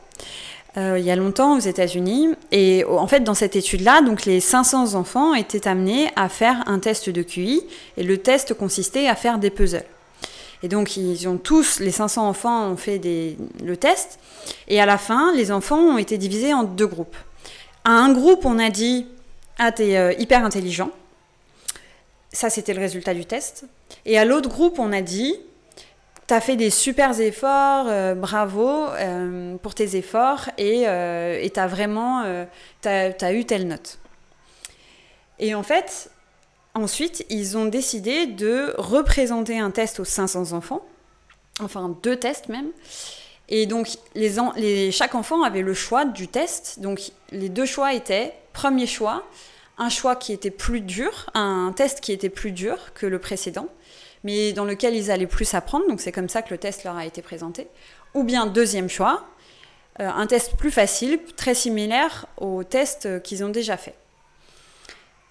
euh, 0.76 0.98
il 0.98 1.04
y 1.04 1.10
a 1.10 1.16
longtemps 1.16 1.56
aux 1.56 1.60
États-Unis. 1.60 2.34
Et 2.52 2.84
en 2.84 3.06
fait, 3.06 3.20
dans 3.20 3.34
cette 3.34 3.56
étude-là, 3.56 4.02
donc 4.02 4.24
les 4.24 4.40
500 4.40 4.94
enfants 4.94 5.34
étaient 5.34 5.66
amenés 5.66 6.10
à 6.14 6.28
faire 6.28 6.62
un 6.66 6.78
test 6.78 7.10
de 7.10 7.22
QI. 7.22 7.62
Et 7.96 8.02
le 8.02 8.18
test 8.18 8.54
consistait 8.54 9.08
à 9.08 9.14
faire 9.14 9.38
des 9.38 9.50
puzzles. 9.50 9.84
Et 10.62 10.68
donc, 10.68 10.96
ils 10.96 11.28
ont 11.28 11.36
tous, 11.36 11.80
les 11.80 11.90
500 11.90 12.28
enfants 12.28 12.68
ont 12.68 12.76
fait 12.76 13.00
le 13.64 13.76
test. 13.76 14.18
Et 14.68 14.80
à 14.80 14.86
la 14.86 14.98
fin, 14.98 15.32
les 15.34 15.52
enfants 15.52 15.78
ont 15.78 15.98
été 15.98 16.18
divisés 16.18 16.52
en 16.52 16.64
deux 16.64 16.86
groupes. 16.86 17.16
À 17.84 17.90
un 17.90 18.12
groupe, 18.12 18.44
on 18.44 18.58
a 18.58 18.70
dit 18.70 19.06
Ah, 19.58 19.72
t'es 19.72 19.96
euh, 19.96 20.12
hyper 20.18 20.44
intelligent. 20.44 20.90
Ça, 22.32 22.50
c'était 22.50 22.74
le 22.74 22.80
résultat 22.80 23.14
du 23.14 23.24
test. 23.24 23.64
Et 24.04 24.18
à 24.18 24.24
l'autre 24.24 24.48
groupe, 24.48 24.78
on 24.78 24.92
a 24.92 25.00
dit 25.00 25.36
tu 26.28 26.34
as 26.34 26.40
fait 26.42 26.56
des 26.56 26.68
super 26.68 27.18
efforts, 27.18 27.86
euh, 27.88 28.14
bravo 28.14 28.68
euh, 28.68 29.56
pour 29.56 29.74
tes 29.74 29.96
efforts 29.96 30.50
et 30.58 30.86
euh, 30.86 31.42
tu 31.48 31.58
as 31.58 31.66
vraiment 31.66 32.22
as, 32.84 33.32
eu 33.32 33.44
telle 33.46 33.66
note. 33.66 33.98
Et 35.38 35.54
en 35.54 35.62
fait, 35.62 36.10
ensuite, 36.74 37.24
ils 37.30 37.56
ont 37.56 37.64
décidé 37.64 38.26
de 38.26 38.74
représenter 38.76 39.58
un 39.58 39.70
test 39.70 40.00
aux 40.00 40.04
500 40.04 40.52
enfants, 40.52 40.84
enfin 41.60 41.96
deux 42.02 42.16
tests 42.16 42.48
même. 42.48 42.68
Et 43.48 43.64
donc, 43.64 43.88
chaque 44.90 45.14
enfant 45.14 45.42
avait 45.42 45.62
le 45.62 45.72
choix 45.72 46.04
du 46.04 46.28
test. 46.28 46.80
Donc, 46.80 47.00
les 47.32 47.48
deux 47.48 47.64
choix 47.64 47.94
étaient, 47.94 48.34
premier 48.52 48.86
choix, 48.86 49.24
un 49.78 49.88
choix 49.88 50.16
qui 50.16 50.34
était 50.34 50.50
plus 50.50 50.82
dur, 50.82 51.30
un 51.32 51.72
test 51.74 52.02
qui 52.02 52.12
était 52.12 52.28
plus 52.28 52.52
dur 52.52 52.92
que 52.92 53.06
le 53.06 53.18
précédent 53.18 53.68
mais 54.24 54.52
dans 54.52 54.64
lequel 54.64 54.94
ils 54.94 55.10
allaient 55.10 55.26
plus 55.26 55.54
apprendre. 55.54 55.86
Donc 55.88 56.00
c'est 56.00 56.12
comme 56.12 56.28
ça 56.28 56.42
que 56.42 56.50
le 56.50 56.58
test 56.58 56.84
leur 56.84 56.96
a 56.96 57.06
été 57.06 57.22
présenté. 57.22 57.68
Ou 58.14 58.24
bien 58.24 58.46
deuxième 58.46 58.88
choix, 58.88 59.26
euh, 60.00 60.08
un 60.08 60.26
test 60.26 60.56
plus 60.56 60.70
facile, 60.70 61.18
très 61.36 61.54
similaire 61.54 62.26
au 62.36 62.64
test 62.64 63.22
qu'ils 63.22 63.44
ont 63.44 63.50
déjà 63.50 63.76
fait. 63.76 63.94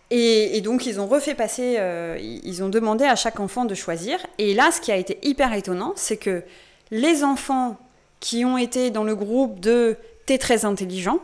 Et, 0.10 0.62
donc 0.62 0.86
ils 0.86 1.02
ont 1.02 1.08
refait 1.08 1.36
passer, 1.36 1.76
euh, 1.80 2.18
ils 2.20 2.64
ont 2.64 2.70
demandé 2.70 3.04
à 3.04 3.16
chaque 3.16 3.40
enfant 3.40 3.66
de 3.66 3.76
choisir. 3.76 4.26
Et 4.38 4.54
là, 4.54 4.72
ce 4.72 4.80
qui 4.80 4.92
a 4.92 4.96
été 4.96 5.20
hyper 5.22 5.54
étonnant, 5.54 5.94
c'est 5.96 6.18
que 6.18 6.44
les 6.92 7.24
enfants 7.24 7.78
qui 8.20 8.46
ont 8.46 8.58
été 8.58 8.90
dans 8.90 9.04
le 9.04 9.16
groupe 9.16 9.60
de 9.60 9.98
T'es 10.28 10.38
très 10.38 10.66
intelligent 10.66 11.20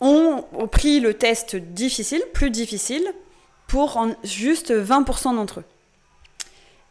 ont 0.00 0.42
pris 0.70 0.98
le 0.98 1.14
test 1.14 1.54
difficile, 1.54 2.22
plus 2.34 2.50
difficile, 2.50 3.06
pour 3.74 4.06
juste 4.22 4.70
20% 4.70 5.34
d'entre 5.34 5.58
eux. 5.58 5.64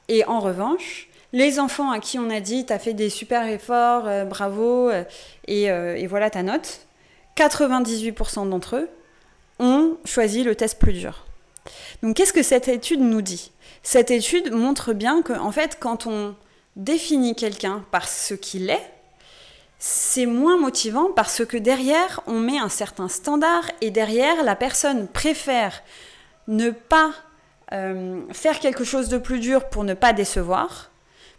Et 0.10 0.26
en 0.26 0.42
revanche, 0.42 1.08
les 1.32 1.58
enfants 1.58 1.92
à 1.92 2.02
qui 2.02 2.20
on 2.20 2.30
a 2.30 2.42
dit 2.42 2.66
t'as 2.66 2.78
fait 2.78 2.94
des 2.94 3.10
super 3.10 3.48
efforts, 3.48 4.06
euh, 4.06 4.26
bravo, 4.26 4.90
euh, 4.90 5.06
euh, 5.50 5.96
et, 5.96 6.08
voilà 6.08 6.30
ta 6.30 6.44
note, 6.44 6.82
98% 7.38 8.50
d'entre 8.50 8.76
eux 8.76 8.90
ont 9.60 9.96
choisi 10.04 10.44
le 10.44 10.56
test 10.56 10.78
plus 10.78 10.92
dur. 10.92 11.26
Donc 12.02 12.18
qu'est-ce 12.18 12.34
que 12.34 12.44
cette 12.44 12.68
étude 12.68 13.00
nous 13.00 13.22
dit? 13.22 13.54
Cette 13.82 14.12
étude 14.12 14.52
montre 14.52 14.92
bien 14.92 15.22
que 15.22 15.32
fait 15.54 15.78
quand 15.80 16.06
on 16.06 16.36
définit 16.76 17.34
quelqu'un 17.34 17.86
par 17.92 18.10
ce 18.10 18.34
qu'il 18.34 18.70
est, 18.70 18.92
c'est 19.80 20.26
moins 20.26 20.58
motivant 20.58 21.12
parce 21.16 21.46
que 21.46 21.56
derrière 21.56 22.20
on 22.28 22.40
met 22.40 22.60
un 22.60 22.68
certain 22.68 23.08
standard 23.08 23.72
et 23.80 23.90
derrière 23.90 24.44
la 24.44 24.58
personne 24.58 25.08
préfère 25.08 25.82
ne 26.48 26.72
pas 26.72 27.14
euh, 27.72 28.22
faire 28.32 28.60
quelque 28.60 28.84
chose 28.84 29.10
de 29.10 29.18
plus 29.18 29.40
dur 29.40 29.70
pour 29.70 29.84
ne 29.84 29.94
pas 29.94 30.14
décevoir, 30.14 30.92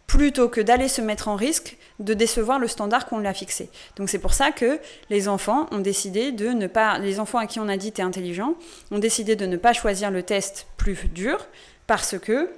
plutôt 0.07 0.49
que 0.49 0.61
d'aller 0.61 0.89
se 0.89 1.01
mettre 1.01 1.29
en 1.29 1.37
risque 1.37 1.77
de 1.99 2.13
décevoir 2.13 2.59
le 2.59 2.69
standard 2.69 3.07
qu'on 3.07 3.19
lui 3.19 3.27
a 3.27 3.35
fixé. 3.35 3.71
Donc 3.97 4.11
c'est 4.11 4.19
pour 4.19 4.35
ça 4.35 4.51
que 4.51 4.79
les 5.11 5.29
enfants 5.29 5.67
ont 5.71 5.79
décidé 5.79 6.33
de 6.33 6.49
ne 6.49 6.67
pas, 6.67 6.99
les 6.99 7.21
enfants 7.21 7.39
à 7.39 7.47
qui 7.47 7.61
on 7.61 7.69
a 7.69 7.77
dit 7.77 7.93
t'es 7.93 8.03
intelligent, 8.03 8.55
ont 8.91 8.99
décidé 8.99 9.37
de 9.37 9.47
ne 9.47 9.57
pas 9.57 9.73
choisir 9.73 10.11
le 10.11 10.23
test 10.23 10.67
plus 10.77 11.09
dur 11.09 11.47
parce 11.87 12.19
que 12.19 12.51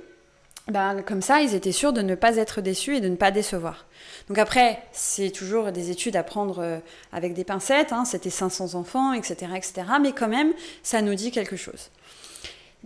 ben, 0.68 1.02
comme 1.02 1.22
ça, 1.22 1.42
ils 1.42 1.54
étaient 1.54 1.70
sûrs 1.70 1.92
de 1.92 2.02
ne 2.02 2.16
pas 2.16 2.36
être 2.36 2.60
déçus 2.60 2.96
et 2.96 3.00
de 3.00 3.08
ne 3.08 3.14
pas 3.14 3.30
décevoir. 3.30 3.86
Donc 4.28 4.38
après, 4.38 4.82
c'est 4.90 5.30
toujours 5.30 5.70
des 5.70 5.90
études 5.90 6.16
à 6.16 6.24
prendre 6.24 6.58
euh, 6.58 6.78
avec 7.12 7.34
des 7.34 7.44
pincettes, 7.44 7.92
hein, 7.92 8.04
c'était 8.04 8.30
500 8.30 8.74
enfants, 8.74 9.12
etc., 9.12 9.52
etc., 9.54 9.74
mais 10.00 10.10
quand 10.10 10.26
même, 10.26 10.52
ça 10.82 11.02
nous 11.02 11.14
dit 11.14 11.30
quelque 11.30 11.54
chose. 11.54 11.90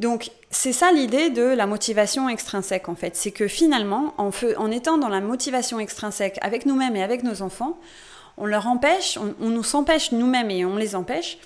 Donc 0.00 0.30
c'est 0.50 0.72
ça 0.72 0.90
l'idée 0.92 1.28
de 1.28 1.42
la 1.42 1.66
motivation 1.66 2.28
extrinsèque 2.28 2.88
en 2.88 2.96
fait, 2.96 3.16
c'est 3.16 3.30
que 3.30 3.46
finalement, 3.46 4.14
en, 4.16 4.70
étant 4.70 4.96
dans 4.96 5.10
la 5.10 5.20
motivation 5.20 5.78
extrinsèque 5.78 6.38
avec 6.40 6.64
nous-mêmes 6.64 6.96
et 6.96 7.02
avec 7.02 7.22
nos 7.22 7.42
enfants, 7.42 7.78
on 8.38 8.46
leur 8.46 8.66
empêche, 8.66 9.18
on, 9.18 9.50
nous 9.50 9.76
empêche 9.76 10.12
nous-mêmes 10.12 10.50
et 10.50 10.64
on 10.64 10.76
les 10.76 10.96
empêche 10.96 11.36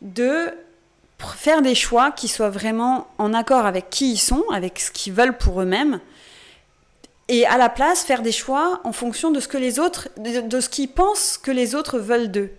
de 0.00 0.48
faire 1.18 1.60
des 1.60 1.74
choix 1.74 2.10
qui 2.10 2.28
soient 2.28 2.48
vraiment 2.48 3.08
en 3.18 3.34
accord 3.34 3.66
avec 3.66 3.90
qui 3.90 4.12
ils 4.12 4.18
sont, 4.18 4.44
avec 4.54 4.80
ce 4.80 4.90
qu'ils 4.90 5.12
veulent 5.12 5.36
pour 5.36 5.60
eux-mêmes, 5.60 6.00
et 7.28 7.44
à 7.44 7.58
la 7.58 7.68
place 7.68 8.04
faire 8.04 8.22
des 8.22 8.32
choix 8.32 8.80
en 8.84 8.92
fonction 8.92 9.30
de 9.30 9.38
ce 9.38 9.48
que 9.48 9.58
les 9.58 9.78
autres, 9.78 10.08
de, 10.16 10.60
ce 10.60 10.68
qu'ils 10.70 10.88
pensent 10.88 11.36
que 11.36 11.50
les 11.50 11.74
autres 11.74 11.98
veulent 11.98 12.30
d'eux. 12.30 12.50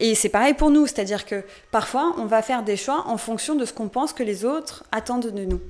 Et 0.00 0.14
c'est 0.14 0.30
pareil 0.30 0.54
pour 0.54 0.70
nous, 0.70 0.86
c'est-à-dire 0.86 1.26
que 1.26 1.44
parfois 1.70 2.14
on 2.16 2.24
va 2.24 2.42
faire 2.42 2.62
des 2.62 2.76
choix 2.76 3.04
en 3.06 3.18
fonction 3.18 3.54
de 3.54 3.64
ce 3.64 3.72
qu'on 3.72 3.88
pense 3.88 4.12
que 4.12 4.22
les 4.22 4.44
autres 4.44 4.82
attendent 4.90 5.30
de 5.30 5.44
nous. 5.44 5.60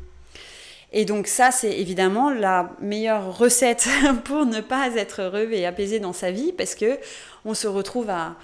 Et 0.92 1.04
donc 1.04 1.26
ça, 1.26 1.50
c'est 1.50 1.78
évidemment 1.78 2.30
la 2.30 2.70
meilleure 2.80 3.36
recette 3.36 3.88
pour 4.24 4.46
ne 4.46 4.60
pas 4.60 4.88
être 4.96 5.22
heureux 5.22 5.50
et 5.52 5.66
apaisé 5.66 6.00
dans 6.00 6.12
sa 6.12 6.30
vie, 6.30 6.52
parce 6.52 6.74
que 6.74 6.98
on 7.44 7.54
se 7.54 7.66
retrouve 7.66 8.10
à, 8.10 8.36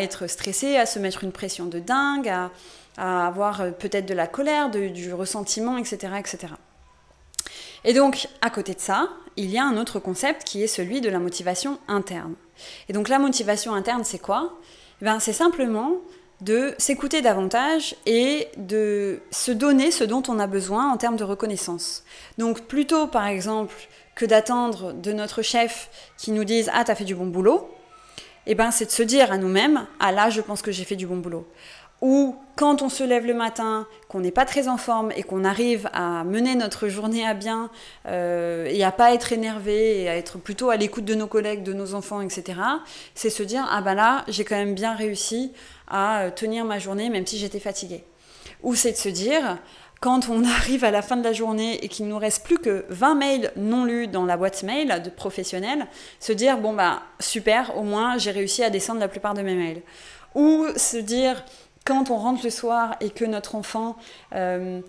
être 0.00 0.26
stressé, 0.26 0.76
à 0.76 0.86
se 0.86 0.98
mettre 0.98 1.24
une 1.24 1.32
pression 1.32 1.66
de 1.66 1.78
dingue, 1.78 2.28
à, 2.28 3.26
avoir 3.26 3.72
peut-être 3.78 4.06
de 4.06 4.14
la 4.14 4.26
colère, 4.26 4.70
du 4.70 5.14
ressentiment, 5.14 5.78
etc., 5.78 6.14
etc. 6.18 6.52
Et 7.84 7.94
donc, 7.94 8.28
à 8.42 8.50
côté 8.50 8.74
de 8.74 8.80
ça, 8.80 9.08
il 9.36 9.50
y 9.50 9.58
a 9.58 9.64
un 9.64 9.76
autre 9.76 9.98
concept 9.98 10.44
qui 10.44 10.62
est 10.62 10.68
celui 10.68 11.00
de 11.00 11.08
la 11.08 11.18
motivation 11.18 11.78
interne. 11.88 12.34
Et 12.88 12.92
donc 12.92 13.08
la 13.08 13.18
motivation 13.18 13.74
interne, 13.74 14.04
c'est 14.04 14.18
quoi? 14.18 14.58
Ben, 15.02 15.20
C'est 15.20 15.32
simplement 15.32 15.98
de 16.40 16.74
s'écouter 16.78 17.22
davantage 17.22 17.94
et 18.04 18.48
de 18.56 19.20
se 19.30 19.52
donner 19.52 19.90
ce 19.90 20.02
dont 20.02 20.22
on 20.28 20.38
a 20.40 20.46
besoin 20.46 20.90
en 20.90 20.96
termes 20.96 21.16
de 21.16 21.24
reconnaissance. 21.24 22.02
Donc 22.38 22.62
plutôt, 22.62 23.06
par 23.06 23.26
exemple, 23.26 23.74
que 24.14 24.26
d'attendre 24.26 24.92
de 24.92 25.12
notre 25.12 25.42
chef 25.42 25.88
qui 26.18 26.32
nous 26.32 26.44
dise 26.44 26.70
Ah, 26.74 26.84
t'as 26.84 26.94
fait 26.94 27.04
du 27.04 27.14
bon 27.14 27.26
boulot, 27.26 27.70
eh 28.46 28.54
ben, 28.56 28.70
c'est 28.72 28.86
de 28.86 28.90
se 28.90 29.02
dire 29.02 29.30
à 29.30 29.38
nous-mêmes 29.38 29.86
Ah 30.00 30.10
là, 30.10 30.30
je 30.30 30.40
pense 30.40 30.62
que 30.62 30.72
j'ai 30.72 30.84
fait 30.84 30.96
du 30.96 31.06
bon 31.06 31.16
boulot 31.16 31.46
ou 32.02 32.36
quand 32.56 32.82
on 32.82 32.88
se 32.88 33.04
lève 33.04 33.26
le 33.26 33.32
matin, 33.32 33.86
qu'on 34.08 34.20
n'est 34.20 34.32
pas 34.32 34.44
très 34.44 34.68
en 34.68 34.76
forme 34.76 35.12
et 35.16 35.22
qu'on 35.22 35.44
arrive 35.44 35.88
à 35.94 36.24
mener 36.24 36.56
notre 36.56 36.88
journée 36.88 37.26
à 37.26 37.32
bien 37.32 37.70
euh, 38.06 38.66
et 38.66 38.84
à 38.84 38.90
pas 38.90 39.14
être 39.14 39.32
énervé 39.32 40.02
et 40.02 40.08
à 40.08 40.16
être 40.16 40.38
plutôt 40.38 40.68
à 40.68 40.76
l'écoute 40.76 41.04
de 41.04 41.14
nos 41.14 41.28
collègues, 41.28 41.62
de 41.62 41.72
nos 41.72 41.94
enfants, 41.94 42.20
etc., 42.20 42.58
c'est 43.14 43.30
se 43.30 43.42
dire 43.44 43.66
ah 43.70 43.80
ben 43.80 43.94
là 43.94 44.24
j'ai 44.28 44.44
quand 44.44 44.56
même 44.56 44.74
bien 44.74 44.94
réussi 44.94 45.52
à 45.88 46.22
euh, 46.22 46.30
tenir 46.30 46.64
ma 46.64 46.80
journée 46.80 47.08
même 47.08 47.26
si 47.26 47.38
j'étais 47.38 47.60
fatiguée. 47.60 48.04
Ou 48.64 48.74
c'est 48.74 48.92
de 48.92 48.96
se 48.96 49.08
dire 49.08 49.58
quand 50.00 50.28
on 50.28 50.44
arrive 50.44 50.82
à 50.82 50.90
la 50.90 51.02
fin 51.02 51.16
de 51.16 51.24
la 51.24 51.32
journée 51.32 51.84
et 51.84 51.88
qu'il 51.88 52.08
nous 52.08 52.18
reste 52.18 52.44
plus 52.44 52.58
que 52.58 52.84
20 52.88 53.14
mails 53.14 53.52
non 53.56 53.84
lus 53.84 54.08
dans 54.08 54.26
la 54.26 54.36
boîte 54.36 54.64
mail 54.64 55.02
de 55.04 55.08
professionnels, 55.08 55.86
se 56.18 56.32
dire 56.32 56.58
bon 56.58 56.74
bah 56.74 57.02
super, 57.20 57.76
au 57.78 57.82
moins 57.82 58.18
j'ai 58.18 58.32
réussi 58.32 58.64
à 58.64 58.70
descendre 58.70 58.98
la 58.98 59.08
plupart 59.08 59.34
de 59.34 59.42
mes 59.42 59.54
mails. 59.54 59.82
Ou 60.34 60.66
se 60.76 60.96
dire 60.96 61.44
quand 61.84 62.10
on 62.10 62.16
rentre 62.16 62.44
le 62.44 62.50
soir 62.50 62.96
et 63.00 63.10
que 63.10 63.24
notre 63.24 63.54
enfant 63.54 63.96
euh, 64.34 64.80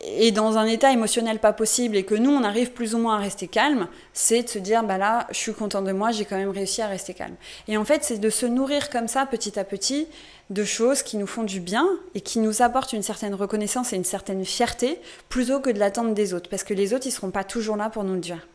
est 0.00 0.30
dans 0.30 0.58
un 0.58 0.66
état 0.66 0.92
émotionnel 0.92 1.38
pas 1.38 1.52
possible 1.52 1.96
et 1.96 2.04
que 2.04 2.14
nous, 2.14 2.30
on 2.30 2.44
arrive 2.44 2.72
plus 2.72 2.94
ou 2.94 2.98
moins 2.98 3.16
à 3.16 3.18
rester 3.18 3.48
calme, 3.48 3.88
c'est 4.12 4.44
de 4.44 4.48
se 4.48 4.58
dire, 4.58 4.84
bah 4.84 4.98
là, 4.98 5.26
je 5.30 5.36
suis 5.36 5.52
content 5.52 5.82
de 5.82 5.92
moi, 5.92 6.12
j'ai 6.12 6.24
quand 6.24 6.36
même 6.36 6.50
réussi 6.50 6.82
à 6.82 6.86
rester 6.86 7.14
calme. 7.14 7.34
Et 7.66 7.76
en 7.76 7.84
fait, 7.84 8.04
c'est 8.04 8.18
de 8.18 8.30
se 8.30 8.46
nourrir 8.46 8.90
comme 8.90 9.08
ça, 9.08 9.26
petit 9.26 9.58
à 9.58 9.64
petit, 9.64 10.06
de 10.50 10.64
choses 10.64 11.02
qui 11.02 11.16
nous 11.16 11.26
font 11.26 11.42
du 11.42 11.60
bien 11.60 11.86
et 12.14 12.20
qui 12.20 12.38
nous 12.38 12.62
apportent 12.62 12.92
une 12.92 13.02
certaine 13.02 13.34
reconnaissance 13.34 13.92
et 13.92 13.96
une 13.96 14.04
certaine 14.04 14.44
fierté, 14.44 15.00
plutôt 15.28 15.60
que 15.60 15.70
de 15.70 15.78
l'attendre 15.78 16.14
des 16.14 16.32
autres, 16.32 16.48
parce 16.48 16.64
que 16.64 16.74
les 16.74 16.94
autres, 16.94 17.06
ils 17.06 17.12
seront 17.12 17.30
pas 17.30 17.44
toujours 17.44 17.76
là 17.76 17.90
pour 17.90 18.04
nous 18.04 18.14
le 18.14 18.20
dire. 18.20 18.46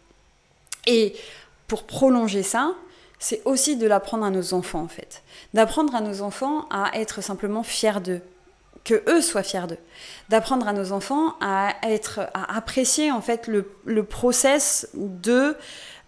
Et 0.87 1.13
pour 1.67 1.83
prolonger 1.83 2.43
ça, 2.43 2.73
c'est 3.23 3.41
aussi 3.45 3.77
de 3.77 3.87
l'apprendre 3.87 4.25
à 4.25 4.29
nos 4.29 4.53
enfants 4.53 4.81
en 4.81 4.89
fait. 4.89 5.23
D'apprendre 5.53 5.95
à 5.95 6.01
nos 6.01 6.21
enfants 6.21 6.65
à 6.69 6.91
être 6.99 7.23
simplement 7.23 7.63
fiers 7.63 8.01
d'eux, 8.03 8.19
que 8.83 9.01
eux 9.07 9.21
soient 9.21 9.43
fiers 9.43 9.65
d'eux. 9.65 9.77
D'apprendre 10.27 10.67
à 10.67 10.73
nos 10.73 10.91
enfants 10.91 11.35
à 11.39 11.73
être, 11.83 12.19
à 12.33 12.57
apprécier 12.57 13.13
en 13.13 13.21
fait 13.21 13.47
le, 13.47 13.71
le 13.85 14.03
process 14.03 14.89
de 14.93 15.55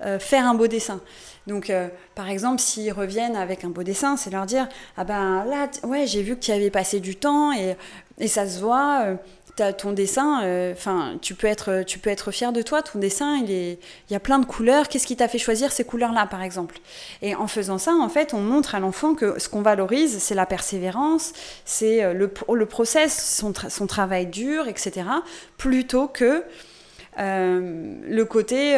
euh, 0.01 0.19
faire 0.19 0.45
un 0.45 0.55
beau 0.55 0.67
dessin. 0.67 0.99
Donc, 1.47 1.69
euh, 1.69 1.87
par 2.15 2.27
exemple, 2.27 2.59
s'ils 2.59 2.91
reviennent 2.91 3.37
avec 3.37 3.63
un 3.63 3.69
beau 3.69 3.83
dessin, 3.83 4.17
c'est 4.17 4.29
leur 4.29 4.45
dire 4.45 4.67
Ah 4.97 5.05
ben 5.05 5.45
là, 5.45 5.69
ouais, 5.83 6.07
j'ai 6.07 6.21
vu 6.21 6.35
que 6.35 6.41
tu 6.41 6.51
avais 6.51 6.69
passé 6.69 6.99
du 6.99 7.15
temps 7.15 7.53
et, 7.53 7.77
et 8.17 8.27
ça 8.27 8.45
se 8.45 8.59
voit. 8.59 9.03
Euh, 9.05 9.15
ton 9.55 9.91
dessin, 9.91 10.43
euh, 10.43 10.73
enfin, 10.73 11.17
tu 11.21 11.33
peux 11.33 11.47
être, 11.47 11.83
tu 11.83 11.99
peux 11.99 12.09
être 12.09 12.31
fier 12.31 12.51
de 12.51 12.61
toi. 12.61 12.81
Ton 12.81 12.99
dessin, 12.99 13.37
il 13.37 13.51
est, 13.51 13.79
il 14.09 14.13
y 14.13 14.15
a 14.15 14.19
plein 14.19 14.39
de 14.39 14.45
couleurs. 14.45 14.89
Qu'est-ce 14.89 15.07
qui 15.07 15.15
t'a 15.15 15.27
fait 15.27 15.37
choisir 15.37 15.71
ces 15.71 15.83
couleurs-là, 15.83 16.25
par 16.27 16.41
exemple? 16.41 16.79
Et 17.21 17.35
en 17.35 17.47
faisant 17.47 17.77
ça, 17.77 17.93
en 17.93 18.09
fait, 18.09 18.33
on 18.33 18.41
montre 18.41 18.75
à 18.75 18.79
l'enfant 18.79 19.15
que 19.15 19.39
ce 19.39 19.47
qu'on 19.47 19.61
valorise, 19.61 20.17
c'est 20.19 20.35
la 20.35 20.45
persévérance, 20.45 21.33
c'est 21.63 22.03
euh, 22.03 22.13
le, 22.13 22.65
process, 22.65 23.39
son, 23.39 23.87
travail 23.87 24.27
dur, 24.27 24.67
etc., 24.67 25.07
plutôt 25.57 26.07
que 26.07 26.43
euh, 27.17 27.95
le 28.07 28.25
côté, 28.25 28.77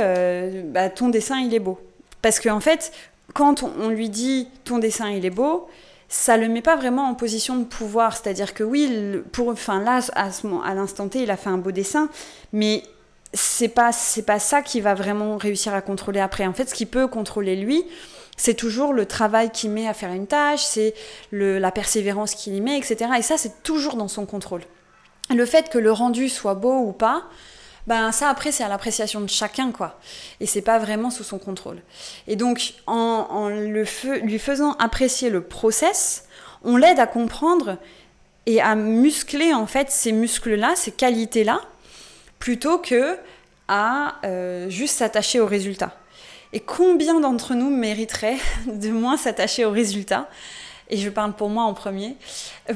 bah, 0.65 0.89
ton 0.89 1.09
dessin, 1.09 1.39
il 1.39 1.53
est 1.53 1.59
beau. 1.59 1.79
Parce 2.21 2.39
qu'en 2.39 2.57
en 2.57 2.59
fait, 2.59 2.91
quand 3.33 3.63
on, 3.63 3.71
on 3.79 3.89
lui 3.89 4.09
dit 4.09 4.47
ton 4.63 4.77
dessin, 4.77 5.09
il 5.09 5.25
est 5.25 5.31
beau, 5.31 5.67
ça 6.09 6.37
le 6.37 6.47
met 6.47 6.61
pas 6.61 6.75
vraiment 6.75 7.09
en 7.09 7.15
position 7.15 7.57
de 7.57 7.65
pouvoir. 7.65 8.15
C'est-à-dire 8.15 8.53
que 8.53 8.63
oui, 8.63 9.21
pour, 9.31 9.49
enfin 9.49 9.81
là, 9.81 9.99
à, 10.13 10.29
à 10.63 10.73
l'instant 10.73 11.07
T, 11.07 11.23
il 11.23 11.31
a 11.31 11.37
fait 11.37 11.49
un 11.49 11.57
beau 11.57 11.71
dessin, 11.71 12.09
mais 12.53 12.83
c'est 13.33 13.67
pas 13.67 13.91
c'est 13.91 14.21
pas 14.21 14.39
ça 14.39 14.61
qui 14.61 14.79
va 14.79 14.93
vraiment 14.93 15.37
réussir 15.37 15.73
à 15.73 15.81
contrôler 15.81 16.19
après. 16.19 16.45
En 16.47 16.53
fait, 16.53 16.69
ce 16.69 16.73
qui 16.73 16.85
peut 16.85 17.07
contrôler 17.07 17.55
lui, 17.55 17.83
c'est 18.37 18.53
toujours 18.53 18.93
le 18.93 19.05
travail 19.05 19.51
qu'il 19.51 19.71
met 19.71 19.87
à 19.87 19.93
faire 19.93 20.13
une 20.13 20.27
tâche, 20.27 20.63
c'est 20.63 20.93
la 21.31 21.71
persévérance 21.71 22.35
qu'il 22.35 22.55
y 22.55 22.61
met, 22.61 22.77
etc. 22.77 23.11
Et 23.17 23.21
ça, 23.21 23.37
c'est 23.37 23.63
toujours 23.63 23.95
dans 23.95 24.07
son 24.07 24.25
contrôle. 24.25 24.61
Le 25.29 25.45
fait 25.45 25.69
que 25.69 25.77
le 25.77 25.91
rendu 25.91 26.29
soit 26.29 26.53
beau 26.53 26.77
ou 26.77 26.93
pas, 26.93 27.23
ben 27.87 28.11
ça 28.11 28.29
après 28.29 28.51
c'est 28.51 28.63
à 28.63 28.67
l'appréciation 28.67 29.21
de 29.21 29.29
chacun 29.29 29.71
quoi. 29.71 29.99
Et 30.39 30.45
c'est 30.45 30.61
pas 30.61 30.77
vraiment 30.77 31.09
sous 31.09 31.23
son 31.23 31.39
contrôle. 31.39 31.81
Et 32.27 32.35
donc 32.35 32.73
en, 32.85 33.49
le 33.49 33.85
lui 34.19 34.39
faisant 34.39 34.73
apprécier 34.73 35.29
le 35.29 35.41
process, 35.41 36.25
on 36.63 36.77
l'aide 36.77 36.99
à 36.99 37.07
comprendre 37.07 37.77
et 38.45 38.61
à 38.61 38.75
muscler 38.75 39.53
en 39.53 39.65
fait 39.67 39.89
ces 39.89 40.11
muscles-là, 40.11 40.75
ces 40.75 40.91
qualités-là, 40.91 41.61
plutôt 42.39 42.77
que 42.77 43.17
à 43.69 44.15
euh, 44.25 44.69
juste 44.69 44.97
s'attacher 44.97 45.39
au 45.39 45.45
résultat. 45.45 45.97
Et 46.53 46.61
combien 46.61 47.19
d'entre 47.19 47.55
nous 47.55 47.69
mériteraient 47.69 48.37
de 48.67 48.89
moins 48.89 49.17
s'attacher 49.17 49.65
au 49.65 49.71
résultat? 49.71 50.29
Et 50.89 50.97
je 50.97 51.09
parle 51.09 51.33
pour 51.33 51.49
moi 51.49 51.63
en 51.63 51.73
premier, 51.73 52.15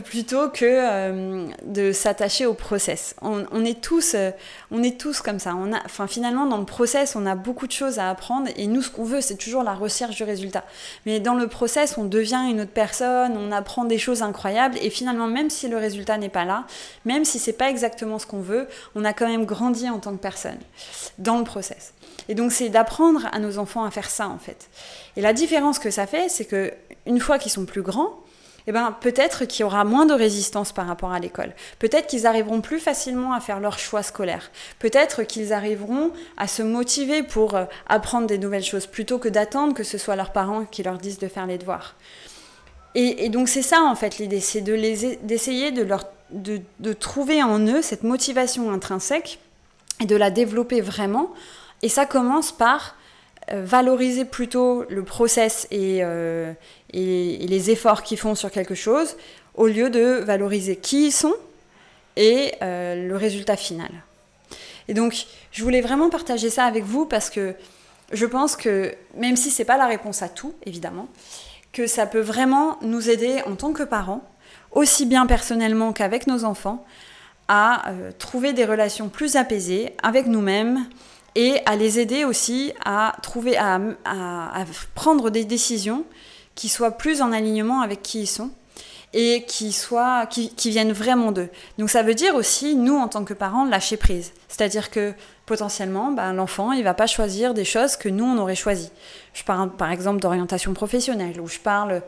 plutôt 0.04 0.50
que 0.50 0.66
euh, 0.66 1.46
de 1.64 1.92
s'attacher 1.92 2.46
au 2.46 2.54
process. 2.54 3.16
On, 3.22 3.66
est 3.66 3.82
tous, 3.82 4.14
euh, 4.16 4.32
on 4.72 4.84
est 4.84 5.00
tous 5.00 5.22
comme 5.22 5.40
ça. 5.40 5.56
Enfin, 5.86 6.08
finalement, 6.08 6.46
dans 6.46 6.58
le 6.58 6.66
process, 6.66 7.16
on 7.16 7.26
a 7.26 7.36
beaucoup 7.36 7.68
de 7.68 7.72
choses 7.72 8.00
à 8.00 8.10
apprendre 8.10 8.50
et 8.56 8.68
nous, 8.68 8.82
ce 8.82 8.90
qu'on 8.90 9.04
veut, 9.04 9.22
c'est 9.22 9.38
toujours 9.38 9.64
la 9.64 9.74
recherche 9.74 10.16
du 10.16 10.24
résultat. 10.24 10.64
Mais 11.06 11.20
dans 11.20 11.36
le 11.36 11.48
process, 11.48 11.98
on 11.98 12.04
devient 12.04 12.44
une 12.50 12.62
autre 12.62 12.72
personne, 12.72 13.38
on 13.38 13.52
apprend 13.52 13.86
des 13.86 13.98
choses 13.98 14.22
incroyables 14.22 14.78
et 14.82 14.90
finalement, 14.90 15.28
même 15.28 15.50
si 15.50 15.68
le 15.68 15.78
résultat 15.78 16.18
n'est 16.18 16.30
pas 16.30 16.46
là, 16.46 16.66
même 17.06 17.26
si 17.26 17.40
c'est 17.40 17.54
pas 17.54 17.70
exactement 17.70 18.20
ce 18.20 18.26
qu'on 18.26 18.42
veut, 18.42 18.68
on 18.96 19.06
a 19.06 19.14
quand 19.14 19.28
même 19.28 19.46
grandi 19.46 19.90
en 19.90 20.00
tant 20.00 20.12
que 20.12 20.22
personne 20.22 20.60
dans 21.18 21.38
le 21.38 21.44
process. 21.44 21.94
Et 22.30 22.36
donc, 22.36 22.52
c'est 22.52 22.70
d'apprendre 22.70 23.28
à 23.32 23.40
nos 23.40 23.58
enfants 23.58 23.84
à 23.84 23.92
faire 23.92 24.10
ça, 24.10 24.28
en 24.28 24.38
fait. 24.38 24.70
Et 25.16 25.22
la 25.22 25.34
différence 25.34 25.80
que 25.80 25.92
ça 25.92 26.08
fait, 26.08 26.30
c'est 26.30 26.46
que 26.46 26.74
une 27.06 27.20
fois 27.20 27.40
qu'ils 27.40 27.52
sont 27.52 27.66
plus 27.66 27.82
grands, 27.82 28.22
eh 28.68 28.72
ben, 28.72 28.96
peut-être 29.00 29.46
qu'il 29.46 29.62
y 29.62 29.64
aura 29.64 29.84
moins 29.84 30.06
de 30.06 30.14
résistance 30.14 30.72
par 30.72 30.88
rapport 30.88 31.12
à 31.12 31.20
l'école. 31.20 31.54
Peut-être 31.80 32.08
qu'ils 32.08 32.28
arriveront 32.28 32.62
plus 32.62 32.80
facilement 32.80 33.34
à 33.34 33.40
faire 33.40 33.60
leur 33.60 33.80
choix 33.80 34.04
scolaire. 34.04 34.52
Peut-être 34.80 35.24
qu'ils 35.24 35.52
arriveront 35.54 36.12
à 36.38 36.48
se 36.48 36.62
motiver 36.62 37.24
pour 37.24 37.56
euh, 37.56 37.66
apprendre 37.88 38.28
des 38.28 38.38
nouvelles 38.38 38.64
choses 38.64 38.86
plutôt 38.86 39.18
que 39.18 39.30
d'attendre 39.30 39.74
que 39.74 39.84
ce 39.84 39.98
soit 39.98 40.16
leurs 40.16 40.32
parents 40.32 40.66
qui 40.66 40.84
leur 40.84 40.98
disent 40.98 41.20
de 41.20 41.28
faire 41.28 41.48
les 41.48 41.58
devoirs. 41.58 41.96
Et, 42.94 43.30
donc 43.30 43.48
c'est 43.48 43.62
ça 43.62 43.84
en 43.84 43.96
fait 43.96 44.18
l'idée, 44.18 44.42
c'est 44.42 44.60
d'essayer 44.60 45.72
de, 45.72 45.88
de, 46.32 46.62
de 46.80 46.94
trouver 46.94 47.42
en 47.42 47.66
eux 47.66 47.82
cette 47.82 48.04
motivation 48.04 48.70
intrinsèque 48.70 49.40
et 50.02 50.06
de 50.06 50.16
la 50.18 50.30
développer 50.30 50.82
vraiment. 50.82 51.32
Et 51.84 51.90
ça 51.90 52.06
commence 52.06 52.52
par 52.52 52.96
euh, 53.52 53.66
valoriser 53.66 54.24
plutôt 54.24 54.86
le 54.90 55.04
process 55.04 55.68
euh, 55.74 56.54
et, 56.94 57.48
les 57.48 57.72
efforts 57.72 58.04
qu'ils 58.04 58.20
font 58.20 58.36
sur 58.36 58.52
quelque 58.52 58.76
chose, 58.76 59.18
au 59.56 59.66
lieu 59.66 59.90
de 59.90 60.22
valoriser 60.24 60.76
qui 60.76 61.08
ils 61.08 61.12
sont 61.12 61.34
et 62.16 62.54
euh, 62.62 63.08
le 63.08 63.16
résultat 63.18 63.58
final. 63.58 63.90
Et 64.88 64.94
donc, 64.94 65.26
je 65.52 65.64
voulais 65.64 65.82
vraiment 65.82 66.10
partager 66.10 66.50
ça 66.50 66.66
avec 66.66 66.84
vous 66.84 67.06
parce 67.06 67.30
que 67.30 67.56
je 68.12 68.26
pense 68.26 68.56
que, 68.56 68.94
même 69.18 69.36
si 69.36 69.50
c'est 69.50 69.66
pas 69.66 69.78
la 69.78 69.88
réponse 69.88 70.22
à 70.22 70.30
tout, 70.30 70.54
évidemment, 70.66 71.08
que 71.74 71.88
ça 71.88 72.06
peut 72.06 72.20
vraiment 72.20 72.78
nous 72.82 73.10
aider 73.10 73.42
en 73.48 73.56
tant 73.56 73.74
que 73.74 73.84
parents, 73.84 74.24
aussi 74.72 75.06
bien 75.06 75.26
personnellement 75.26 75.94
qu'avec 75.94 76.28
nos 76.28 76.44
enfants, 76.44 76.86
à 77.48 77.92
trouver 78.18 78.54
des 78.54 78.64
relations 78.64 79.10
plus 79.10 79.36
apaisées 79.36 79.94
avec 80.04 80.28
nous-mêmes 80.28 80.86
et 81.36 81.60
à 81.66 81.76
les 81.76 82.00
aider 82.00 82.26
aussi 82.26 82.74
à 82.84 83.16
trouver, 83.22 83.58
à, 83.58 83.80
prendre 84.96 85.30
des 85.30 85.46
décisions 85.46 86.06
qui 86.56 86.70
soient 86.70 86.92
plus 86.92 87.22
en 87.22 87.32
alignement 87.32 87.82
avec 87.82 88.02
qui 88.02 88.22
ils 88.22 88.28
sont 88.28 88.52
et 89.14 89.44
qui, 89.46 89.74
soient, 89.74 90.26
qui, 90.26 90.70
viennent 90.70 90.94
vraiment 90.94 91.32
d'eux. 91.32 91.50
Donc 91.78 91.90
ça 91.90 92.02
veut 92.02 92.14
dire 92.14 92.36
aussi, 92.36 92.76
nous, 92.76 92.96
en 92.96 93.10
tant 93.10 93.26
que 93.26 93.34
parents, 93.34 93.66
lâcher 93.66 93.98
prise. 93.98 94.32
C'est-à-dire 94.48 94.90
que 94.90 95.14
potentiellement, 95.46 96.12
ben, 96.12 96.32
l'enfant, 96.32 96.72
il 96.72 96.80
ne 96.80 96.84
va 96.84 96.94
pas 96.94 97.08
choisir 97.08 97.54
des 97.54 97.66
choses 97.66 97.98
que 97.98 98.08
nous, 98.08 98.24
on 98.24 98.38
aurait 98.38 98.56
choisies. 98.56 98.92
Je 99.34 99.44
parle 99.44 99.70
par 99.72 99.92
exemple 99.92 100.22
d'orientation 100.22 100.74
professionnelle, 100.74 101.42
ou 101.42 101.48
je 101.48 101.60
parle 101.60 102.02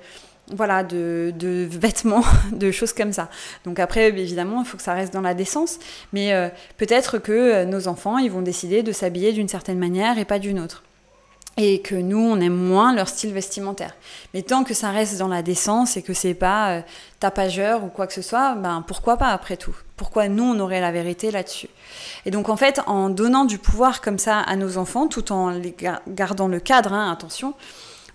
voilà, 0.51 0.83
de, 0.83 1.33
vêtements, 1.69 2.23
de 2.51 2.71
choses 2.71 2.93
comme 2.93 3.13
ça. 3.13 3.29
Donc 3.65 3.79
après, 3.79 4.07
évidemment, 4.09 4.61
il 4.61 4.65
faut 4.65 4.77
que 4.77 4.83
ça 4.83 4.93
reste 4.93 5.13
dans 5.13 5.21
la 5.21 5.33
décence, 5.33 5.79
mais 6.11 6.33
euh, 6.33 6.49
peut-être 6.77 7.17
que 7.17 7.31
euh, 7.31 7.65
nos 7.65 7.87
enfants, 7.87 8.17
ils 8.17 8.31
vont 8.31 8.41
décider 8.41 8.83
de 8.83 8.91
s'habiller 8.91 9.31
d'une 9.31 9.47
certaine 9.47 9.79
manière 9.79 10.17
et 10.17 10.25
pas 10.25 10.39
d'une 10.39 10.59
autre. 10.59 10.83
Et 11.55 11.81
que 11.83 11.93
nous, 11.93 12.17
on 12.17 12.39
aime 12.39 12.55
moins 12.55 12.95
leur 12.95 13.07
style 13.07 13.31
vestimentaire. 13.31 13.95
Mais 14.33 14.41
tant 14.41 14.63
que 14.63 14.73
ça 14.73 14.89
reste 14.89 15.19
dans 15.19 15.27
la 15.27 15.43
décence 15.43 15.97
et 15.97 16.01
que 16.01 16.13
c'est 16.13 16.33
pas 16.33 16.71
euh, 16.71 16.81
tapageur 17.19 17.83
ou 17.83 17.89
quoi 17.89 18.07
que 18.07 18.13
ce 18.13 18.23
soit, 18.23 18.55
ben 18.55 18.83
pourquoi 18.87 19.17
pas 19.17 19.27
après 19.27 19.55
tout? 19.55 19.75
Pourquoi 19.95 20.27
nous, 20.29 20.43
on 20.43 20.59
aurait 20.59 20.81
la 20.81 20.91
vérité 20.91 21.29
là-dessus? 21.29 21.69
Et 22.25 22.31
donc 22.31 22.49
en 22.49 22.57
fait, 22.57 22.81
en 22.87 23.09
donnant 23.09 23.45
du 23.45 23.59
pouvoir 23.59 24.01
comme 24.01 24.17
ça 24.17 24.39
à 24.39 24.55
nos 24.55 24.79
enfants, 24.79 25.07
tout 25.07 25.31
en 25.31 25.51
les 25.51 25.75
gardant 26.07 26.47
le 26.47 26.59
cadre, 26.59 26.91
hein, 26.91 27.11
attention, 27.11 27.53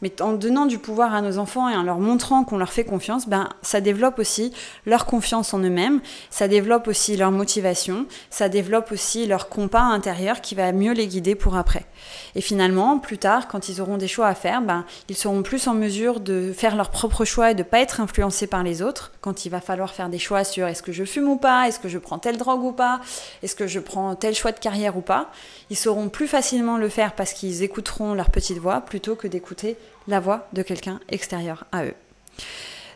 mais 0.02 0.20
en 0.22 0.32
donnant 0.32 0.66
du 0.66 0.78
pouvoir 0.78 1.14
à 1.14 1.22
nos 1.22 1.38
enfants 1.38 1.68
et 1.68 1.76
en 1.76 1.82
leur 1.82 1.98
montrant 1.98 2.44
qu'on 2.44 2.58
leur 2.58 2.72
fait 2.72 2.84
confiance, 2.84 3.28
ben, 3.28 3.48
ça 3.62 3.80
développe 3.80 4.18
aussi 4.18 4.52
leur 4.86 5.06
confiance 5.06 5.54
en 5.54 5.58
eux-mêmes, 5.58 6.00
ça 6.30 6.48
développe 6.48 6.88
aussi 6.88 7.16
leur 7.16 7.30
motivation, 7.30 8.06
ça 8.30 8.48
développe 8.48 8.92
aussi 8.92 9.26
leur 9.26 9.48
compas 9.48 9.80
intérieur 9.80 10.40
qui 10.40 10.54
va 10.54 10.72
mieux 10.72 10.92
les 10.92 11.06
guider 11.06 11.34
pour 11.34 11.56
après. 11.56 11.86
Et 12.34 12.40
finalement, 12.40 12.98
plus 12.98 13.18
tard, 13.18 13.48
quand 13.48 13.68
ils 13.68 13.80
auront 13.80 13.96
des 13.96 14.08
choix 14.08 14.26
à 14.26 14.34
faire, 14.34 14.62
ben, 14.62 14.84
ils 15.08 15.16
seront 15.16 15.42
plus 15.42 15.66
en 15.66 15.74
mesure 15.74 16.20
de 16.20 16.52
faire 16.52 16.76
leurs 16.76 16.90
propres 16.90 17.24
choix 17.24 17.50
et 17.50 17.54
de 17.54 17.60
ne 17.60 17.64
pas 17.64 17.80
être 17.80 18.00
influencés 18.00 18.46
par 18.46 18.62
les 18.62 18.82
autres. 18.82 19.12
Quand 19.20 19.44
il 19.44 19.48
va 19.48 19.60
falloir 19.60 19.94
faire 19.94 20.08
des 20.08 20.18
choix 20.18 20.44
sur 20.44 20.66
est-ce 20.66 20.82
que 20.82 20.92
je 20.92 21.04
fume 21.04 21.28
ou 21.28 21.36
pas, 21.36 21.68
est-ce 21.68 21.80
que 21.80 21.88
je 21.88 21.98
prends 21.98 22.18
telle 22.18 22.36
drogue 22.36 22.62
ou 22.62 22.72
pas, 22.72 23.00
est-ce 23.42 23.54
que 23.54 23.66
je 23.66 23.80
prends 23.80 24.14
tel 24.14 24.34
choix 24.34 24.52
de 24.52 24.58
carrière 24.58 24.96
ou 24.96 25.00
pas, 25.00 25.30
ils 25.70 25.76
sauront 25.76 26.08
plus 26.08 26.28
facilement 26.28 26.76
le 26.76 26.88
faire 26.88 27.14
parce 27.14 27.32
qu'ils 27.32 27.62
écouteront 27.62 28.14
leur 28.14 28.30
petite 28.30 28.58
voix 28.58 28.80
plutôt 28.80 29.16
que 29.16 29.26
d'écouter 29.26 29.76
la 30.08 30.20
voix 30.20 30.48
de 30.52 30.62
quelqu'un 30.62 30.98
extérieur 31.08 31.64
à 31.70 31.84
eux. 31.84 31.94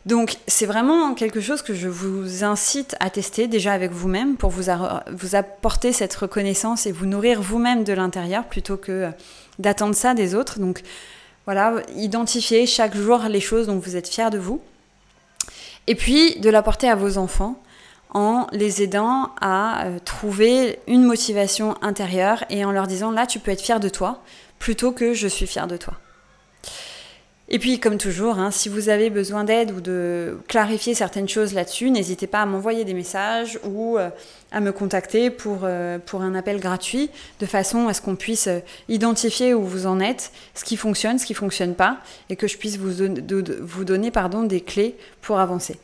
Donc 0.05 0.37
c'est 0.49 0.67
vraiment 0.67 1.15
quelque 1.15 1.41
chose 1.41 1.63
que 1.63 1.75
je 1.75 1.87
vous 1.87 2.43
incite 2.43 2.97
à 2.99 3.09
tester 3.09 3.47
déjà 3.47 3.73
avec 3.73 3.93
vous-même 3.93 4.37
pour 4.37 4.51
vous, 4.51 4.69
apporter 4.69 5.93
cette 5.93 6.15
reconnaissance 6.15 6.87
et 6.87 6.93
vous 6.93 7.07
nourrir 7.07 7.41
vous-même 7.41 7.85
de 7.85 7.93
l'intérieur 7.93 8.45
plutôt 8.45 8.77
que 8.77 9.11
d'attendre 9.61 9.95
ça 9.95 10.15
des 10.15 10.35
autres. 10.35 10.59
Donc 10.59 10.83
voilà, 11.45 11.75
identifiez 11.95 12.67
chaque 12.67 12.97
jour 12.97 13.21
les 13.29 13.41
choses 13.41 13.69
dont 13.69 13.79
vous 13.79 13.95
êtes 13.95 14.09
fiers 14.09 14.31
de 14.31 14.39
vous. 14.39 14.61
Et 15.87 15.95
puis 15.95 16.41
de 16.41 16.51
l'apporter 16.51 16.89
à 16.89 16.97
vos 16.97 17.17
enfants 17.19 17.61
en 18.11 18.47
les 18.53 18.83
aidant 18.83 19.31
à 19.41 19.87
euh, 19.87 19.99
trouver 20.05 20.79
une 20.87 21.05
motivation 21.05 21.77
intérieure 21.81 22.45
et 22.51 22.65
en 22.65 22.71
leur 22.71 22.87
disant 22.87 23.11
là 23.11 23.27
tu 23.27 23.39
peux 23.39 23.51
être 23.51 23.63
fier 23.63 23.81
de 23.81 23.89
toi 23.89 24.23
plutôt 24.59 24.93
que 24.93 25.15
je 25.15 25.27
suis 25.27 25.47
fier 25.47 25.67
de 25.67 25.77
toi. 25.77 25.95
Et 27.55 27.59
puis, 27.59 27.79
comme 27.79 27.99
toujours, 27.99 28.39
hein, 28.39 28.51
si 28.51 28.71
vous 28.71 28.89
avez 28.89 29.11
besoin 29.11 29.45
d'aide 29.45 29.73
ou 29.73 29.83
de 29.83 30.39
clarifier 30.49 30.95
certaines 30.95 31.29
choses 31.29 31.53
là-dessus, 31.53 31.91
n'hésitez 31.91 32.27
pas 32.27 32.41
à 32.41 32.47
m'envoyer 32.47 32.87
des 32.87 32.95
messages 32.95 33.59
ou 33.63 33.99
euh, 33.99 34.09
à 34.53 34.61
me 34.61 34.73
contacter 34.73 35.29
pour, 35.29 35.61
euh, 35.65 35.99
pour 35.99 36.23
un 36.23 36.35
appel 36.35 36.61
gratuit, 36.61 37.11
de 37.41 37.47
façon 37.47 37.89
à 37.89 37.93
ce 37.93 38.01
qu'on 38.01 38.17
puisse 38.17 38.47
euh, 38.47 38.61
identifier 38.89 39.53
où 39.53 39.65
vous 39.65 39.87
en 39.87 40.01
êtes, 40.01 40.33
ce 40.55 40.65
qui 40.65 40.79
fonctionne, 40.79 41.19
ce 41.19 41.27
qui 41.27 41.35
ne 41.35 41.39
fonctionne 41.39 41.75
pas, 41.75 41.99
et 42.31 42.37
que 42.37 42.49
je 42.49 42.57
puisse 42.57 42.79
vous, 42.79 43.15
vous 43.61 43.85
donner 43.85 44.11
pardon, 44.11 44.45
des 44.45 44.63
clés 44.63 44.97
pour 45.21 45.39
avancer. 45.39 45.79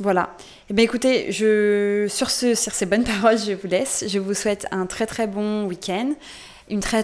Voilà. 0.00 0.34
Eh 0.70 0.72
bien, 0.72 0.86
écoutez, 0.86 1.30
je, 1.30 2.06
sur, 2.08 2.30
ce, 2.30 2.54
sur 2.54 2.72
ces 2.72 2.86
bonnes 2.86 3.04
paroles, 3.04 3.38
je 3.38 3.52
vous 3.52 3.68
laisse. 3.68 4.04
Je 4.08 4.18
vous 4.18 4.32
souhaite 4.32 4.66
un 4.70 4.86
très 4.86 5.04
très 5.04 5.26
bon 5.26 5.66
week-end 5.66 6.14
un 6.70 6.80
très 6.80 7.02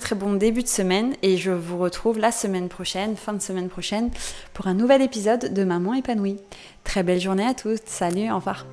très 0.00 0.14
bon 0.14 0.32
début 0.34 0.62
de 0.62 0.68
semaine 0.68 1.14
et 1.22 1.36
je 1.36 1.50
vous 1.50 1.78
retrouve 1.78 2.18
la 2.18 2.32
semaine 2.32 2.68
prochaine, 2.68 3.16
fin 3.16 3.32
de 3.32 3.42
semaine 3.42 3.68
prochaine, 3.68 4.10
pour 4.54 4.66
un 4.66 4.74
nouvel 4.74 5.02
épisode 5.02 5.52
de 5.52 5.64
Maman 5.64 5.94
épanouie. 5.94 6.38
Très 6.84 7.02
belle 7.02 7.20
journée 7.20 7.46
à 7.46 7.54
tous, 7.54 7.78
salut, 7.84 8.30
au 8.30 8.36
revoir. 8.36 8.66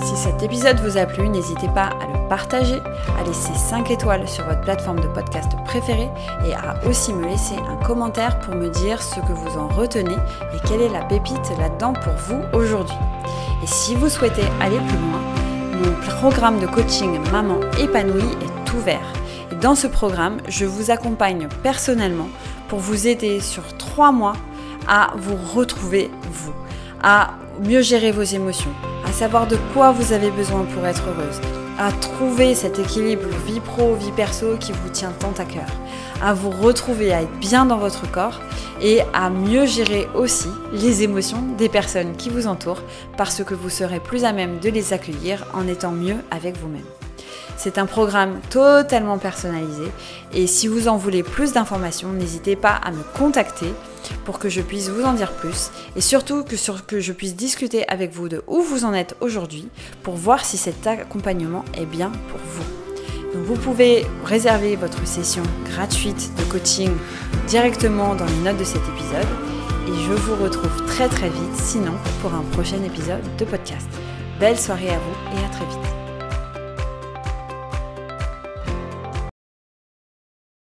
Si 0.00 0.16
cet 0.16 0.42
épisode 0.42 0.78
vous 0.80 0.96
a 0.96 1.06
plu, 1.06 1.28
n'hésitez 1.28 1.66
pas 1.74 1.86
à 1.88 2.06
le 2.06 2.28
partager, 2.28 2.78
à 3.18 3.24
laisser 3.24 3.52
5 3.54 3.90
étoiles 3.90 4.28
sur 4.28 4.44
votre 4.44 4.60
plateforme 4.60 5.00
de 5.00 5.08
podcast 5.08 5.50
préférée 5.64 6.08
et 6.46 6.54
à 6.54 6.80
aussi 6.88 7.12
me 7.12 7.26
laisser 7.26 7.56
un 7.56 7.76
commentaire 7.84 8.38
pour 8.40 8.54
me 8.54 8.68
dire 8.68 9.02
ce 9.02 9.16
que 9.16 9.32
vous 9.32 9.58
en 9.58 9.68
retenez 9.68 10.14
et 10.14 10.68
quelle 10.68 10.82
est 10.82 10.88
la 10.88 11.04
pépite 11.04 11.50
là-dedans 11.58 11.92
pour 11.94 12.12
vous 12.14 12.40
aujourd'hui. 12.56 12.96
Et 13.62 13.66
si 13.66 13.96
vous 13.96 14.08
souhaitez 14.08 14.44
aller 14.60 14.78
plus 14.78 14.98
loin, 14.98 15.27
mon 15.78 15.94
programme 16.16 16.60
de 16.60 16.66
coaching 16.66 17.18
Maman 17.30 17.60
épanouie 17.80 18.36
est 18.42 18.72
ouvert. 18.74 19.12
Et 19.52 19.54
dans 19.56 19.74
ce 19.74 19.86
programme, 19.86 20.38
je 20.48 20.64
vous 20.64 20.90
accompagne 20.90 21.48
personnellement 21.62 22.28
pour 22.68 22.80
vous 22.80 23.06
aider 23.06 23.40
sur 23.40 23.76
trois 23.76 24.12
mois 24.12 24.34
à 24.88 25.12
vous 25.16 25.36
retrouver 25.54 26.10
vous, 26.30 26.52
à 27.02 27.34
mieux 27.62 27.82
gérer 27.82 28.10
vos 28.10 28.22
émotions, 28.22 28.72
à 29.06 29.12
savoir 29.12 29.46
de 29.46 29.56
quoi 29.72 29.92
vous 29.92 30.12
avez 30.12 30.30
besoin 30.30 30.64
pour 30.74 30.86
être 30.86 31.02
heureuse, 31.08 31.40
à 31.78 31.92
trouver 31.92 32.56
cet 32.56 32.78
équilibre 32.80 33.28
vie 33.46 33.60
pro, 33.60 33.94
vie 33.94 34.10
perso 34.12 34.56
qui 34.58 34.72
vous 34.72 34.88
tient 34.88 35.12
tant 35.12 35.32
à 35.38 35.44
cœur, 35.44 35.68
à 36.20 36.34
vous 36.34 36.50
retrouver, 36.50 37.12
à 37.14 37.22
être 37.22 37.38
bien 37.38 37.64
dans 37.64 37.78
votre 37.78 38.10
corps 38.10 38.40
et 38.82 39.02
à 39.14 39.30
mieux 39.30 39.64
gérer 39.64 40.08
aussi 40.14 40.48
les 40.72 41.04
émotions 41.04 41.42
des 41.56 41.68
personnes 41.68 42.16
qui 42.16 42.30
vous 42.30 42.48
entourent 42.48 42.82
parce 43.16 43.44
que 43.44 43.54
vous 43.54 43.70
serez 43.70 44.00
plus 44.00 44.24
à 44.24 44.32
même 44.32 44.58
de 44.58 44.68
les 44.70 44.92
accueillir 44.92 45.46
en 45.54 45.68
étant 45.68 45.92
mieux 45.92 46.16
avec 46.32 46.56
vous-même. 46.58 46.84
C'est 47.56 47.78
un 47.78 47.86
programme 47.86 48.40
totalement 48.50 49.18
personnalisé 49.18 49.90
et 50.32 50.46
si 50.46 50.68
vous 50.68 50.88
en 50.88 50.96
voulez 50.96 51.22
plus 51.22 51.52
d'informations, 51.52 52.12
n'hésitez 52.12 52.56
pas 52.56 52.74
à 52.74 52.90
me 52.90 53.02
contacter 53.16 53.72
pour 54.24 54.38
que 54.38 54.48
je 54.48 54.60
puisse 54.60 54.88
vous 54.88 55.04
en 55.04 55.12
dire 55.12 55.32
plus 55.32 55.70
et 55.96 56.00
surtout 56.00 56.44
que, 56.44 57.00
je 57.00 57.12
puisse 57.12 57.36
discuter 57.36 57.88
avec 57.88 58.12
vous 58.12 58.28
de 58.28 58.42
où 58.46 58.60
vous 58.62 58.84
en 58.84 58.94
êtes 58.94 59.16
aujourd'hui 59.20 59.68
pour 60.02 60.16
voir 60.16 60.44
si 60.44 60.56
cet 60.56 60.86
accompagnement 60.86 61.64
est 61.74 61.86
bien 61.86 62.10
pour 62.30 62.40
vous. 62.40 62.64
Vous 63.34 63.56
pouvez 63.56 64.06
réserver 64.24 64.76
votre 64.76 65.06
session 65.06 65.42
gratuite 65.70 66.30
de 66.36 66.42
coaching 66.44 66.90
directement 67.46 68.14
dans 68.14 68.24
les 68.24 68.36
notes 68.44 68.58
de 68.58 68.64
cet 68.64 68.82
épisode 68.88 69.28
et 69.86 69.94
je 70.06 70.12
vous 70.12 70.42
retrouve 70.42 70.86
très 70.86 71.08
très 71.08 71.28
vite 71.28 71.54
sinon 71.54 71.94
pour 72.20 72.34
un 72.34 72.42
prochain 72.52 72.82
épisode 72.84 73.24
de 73.38 73.44
podcast. 73.44 73.88
Belle 74.40 74.58
soirée 74.58 74.90
à 74.90 74.98
vous 74.98 75.36
et 75.38 75.44
à 75.44 75.48
très 75.48 75.66
vite. 75.66 75.97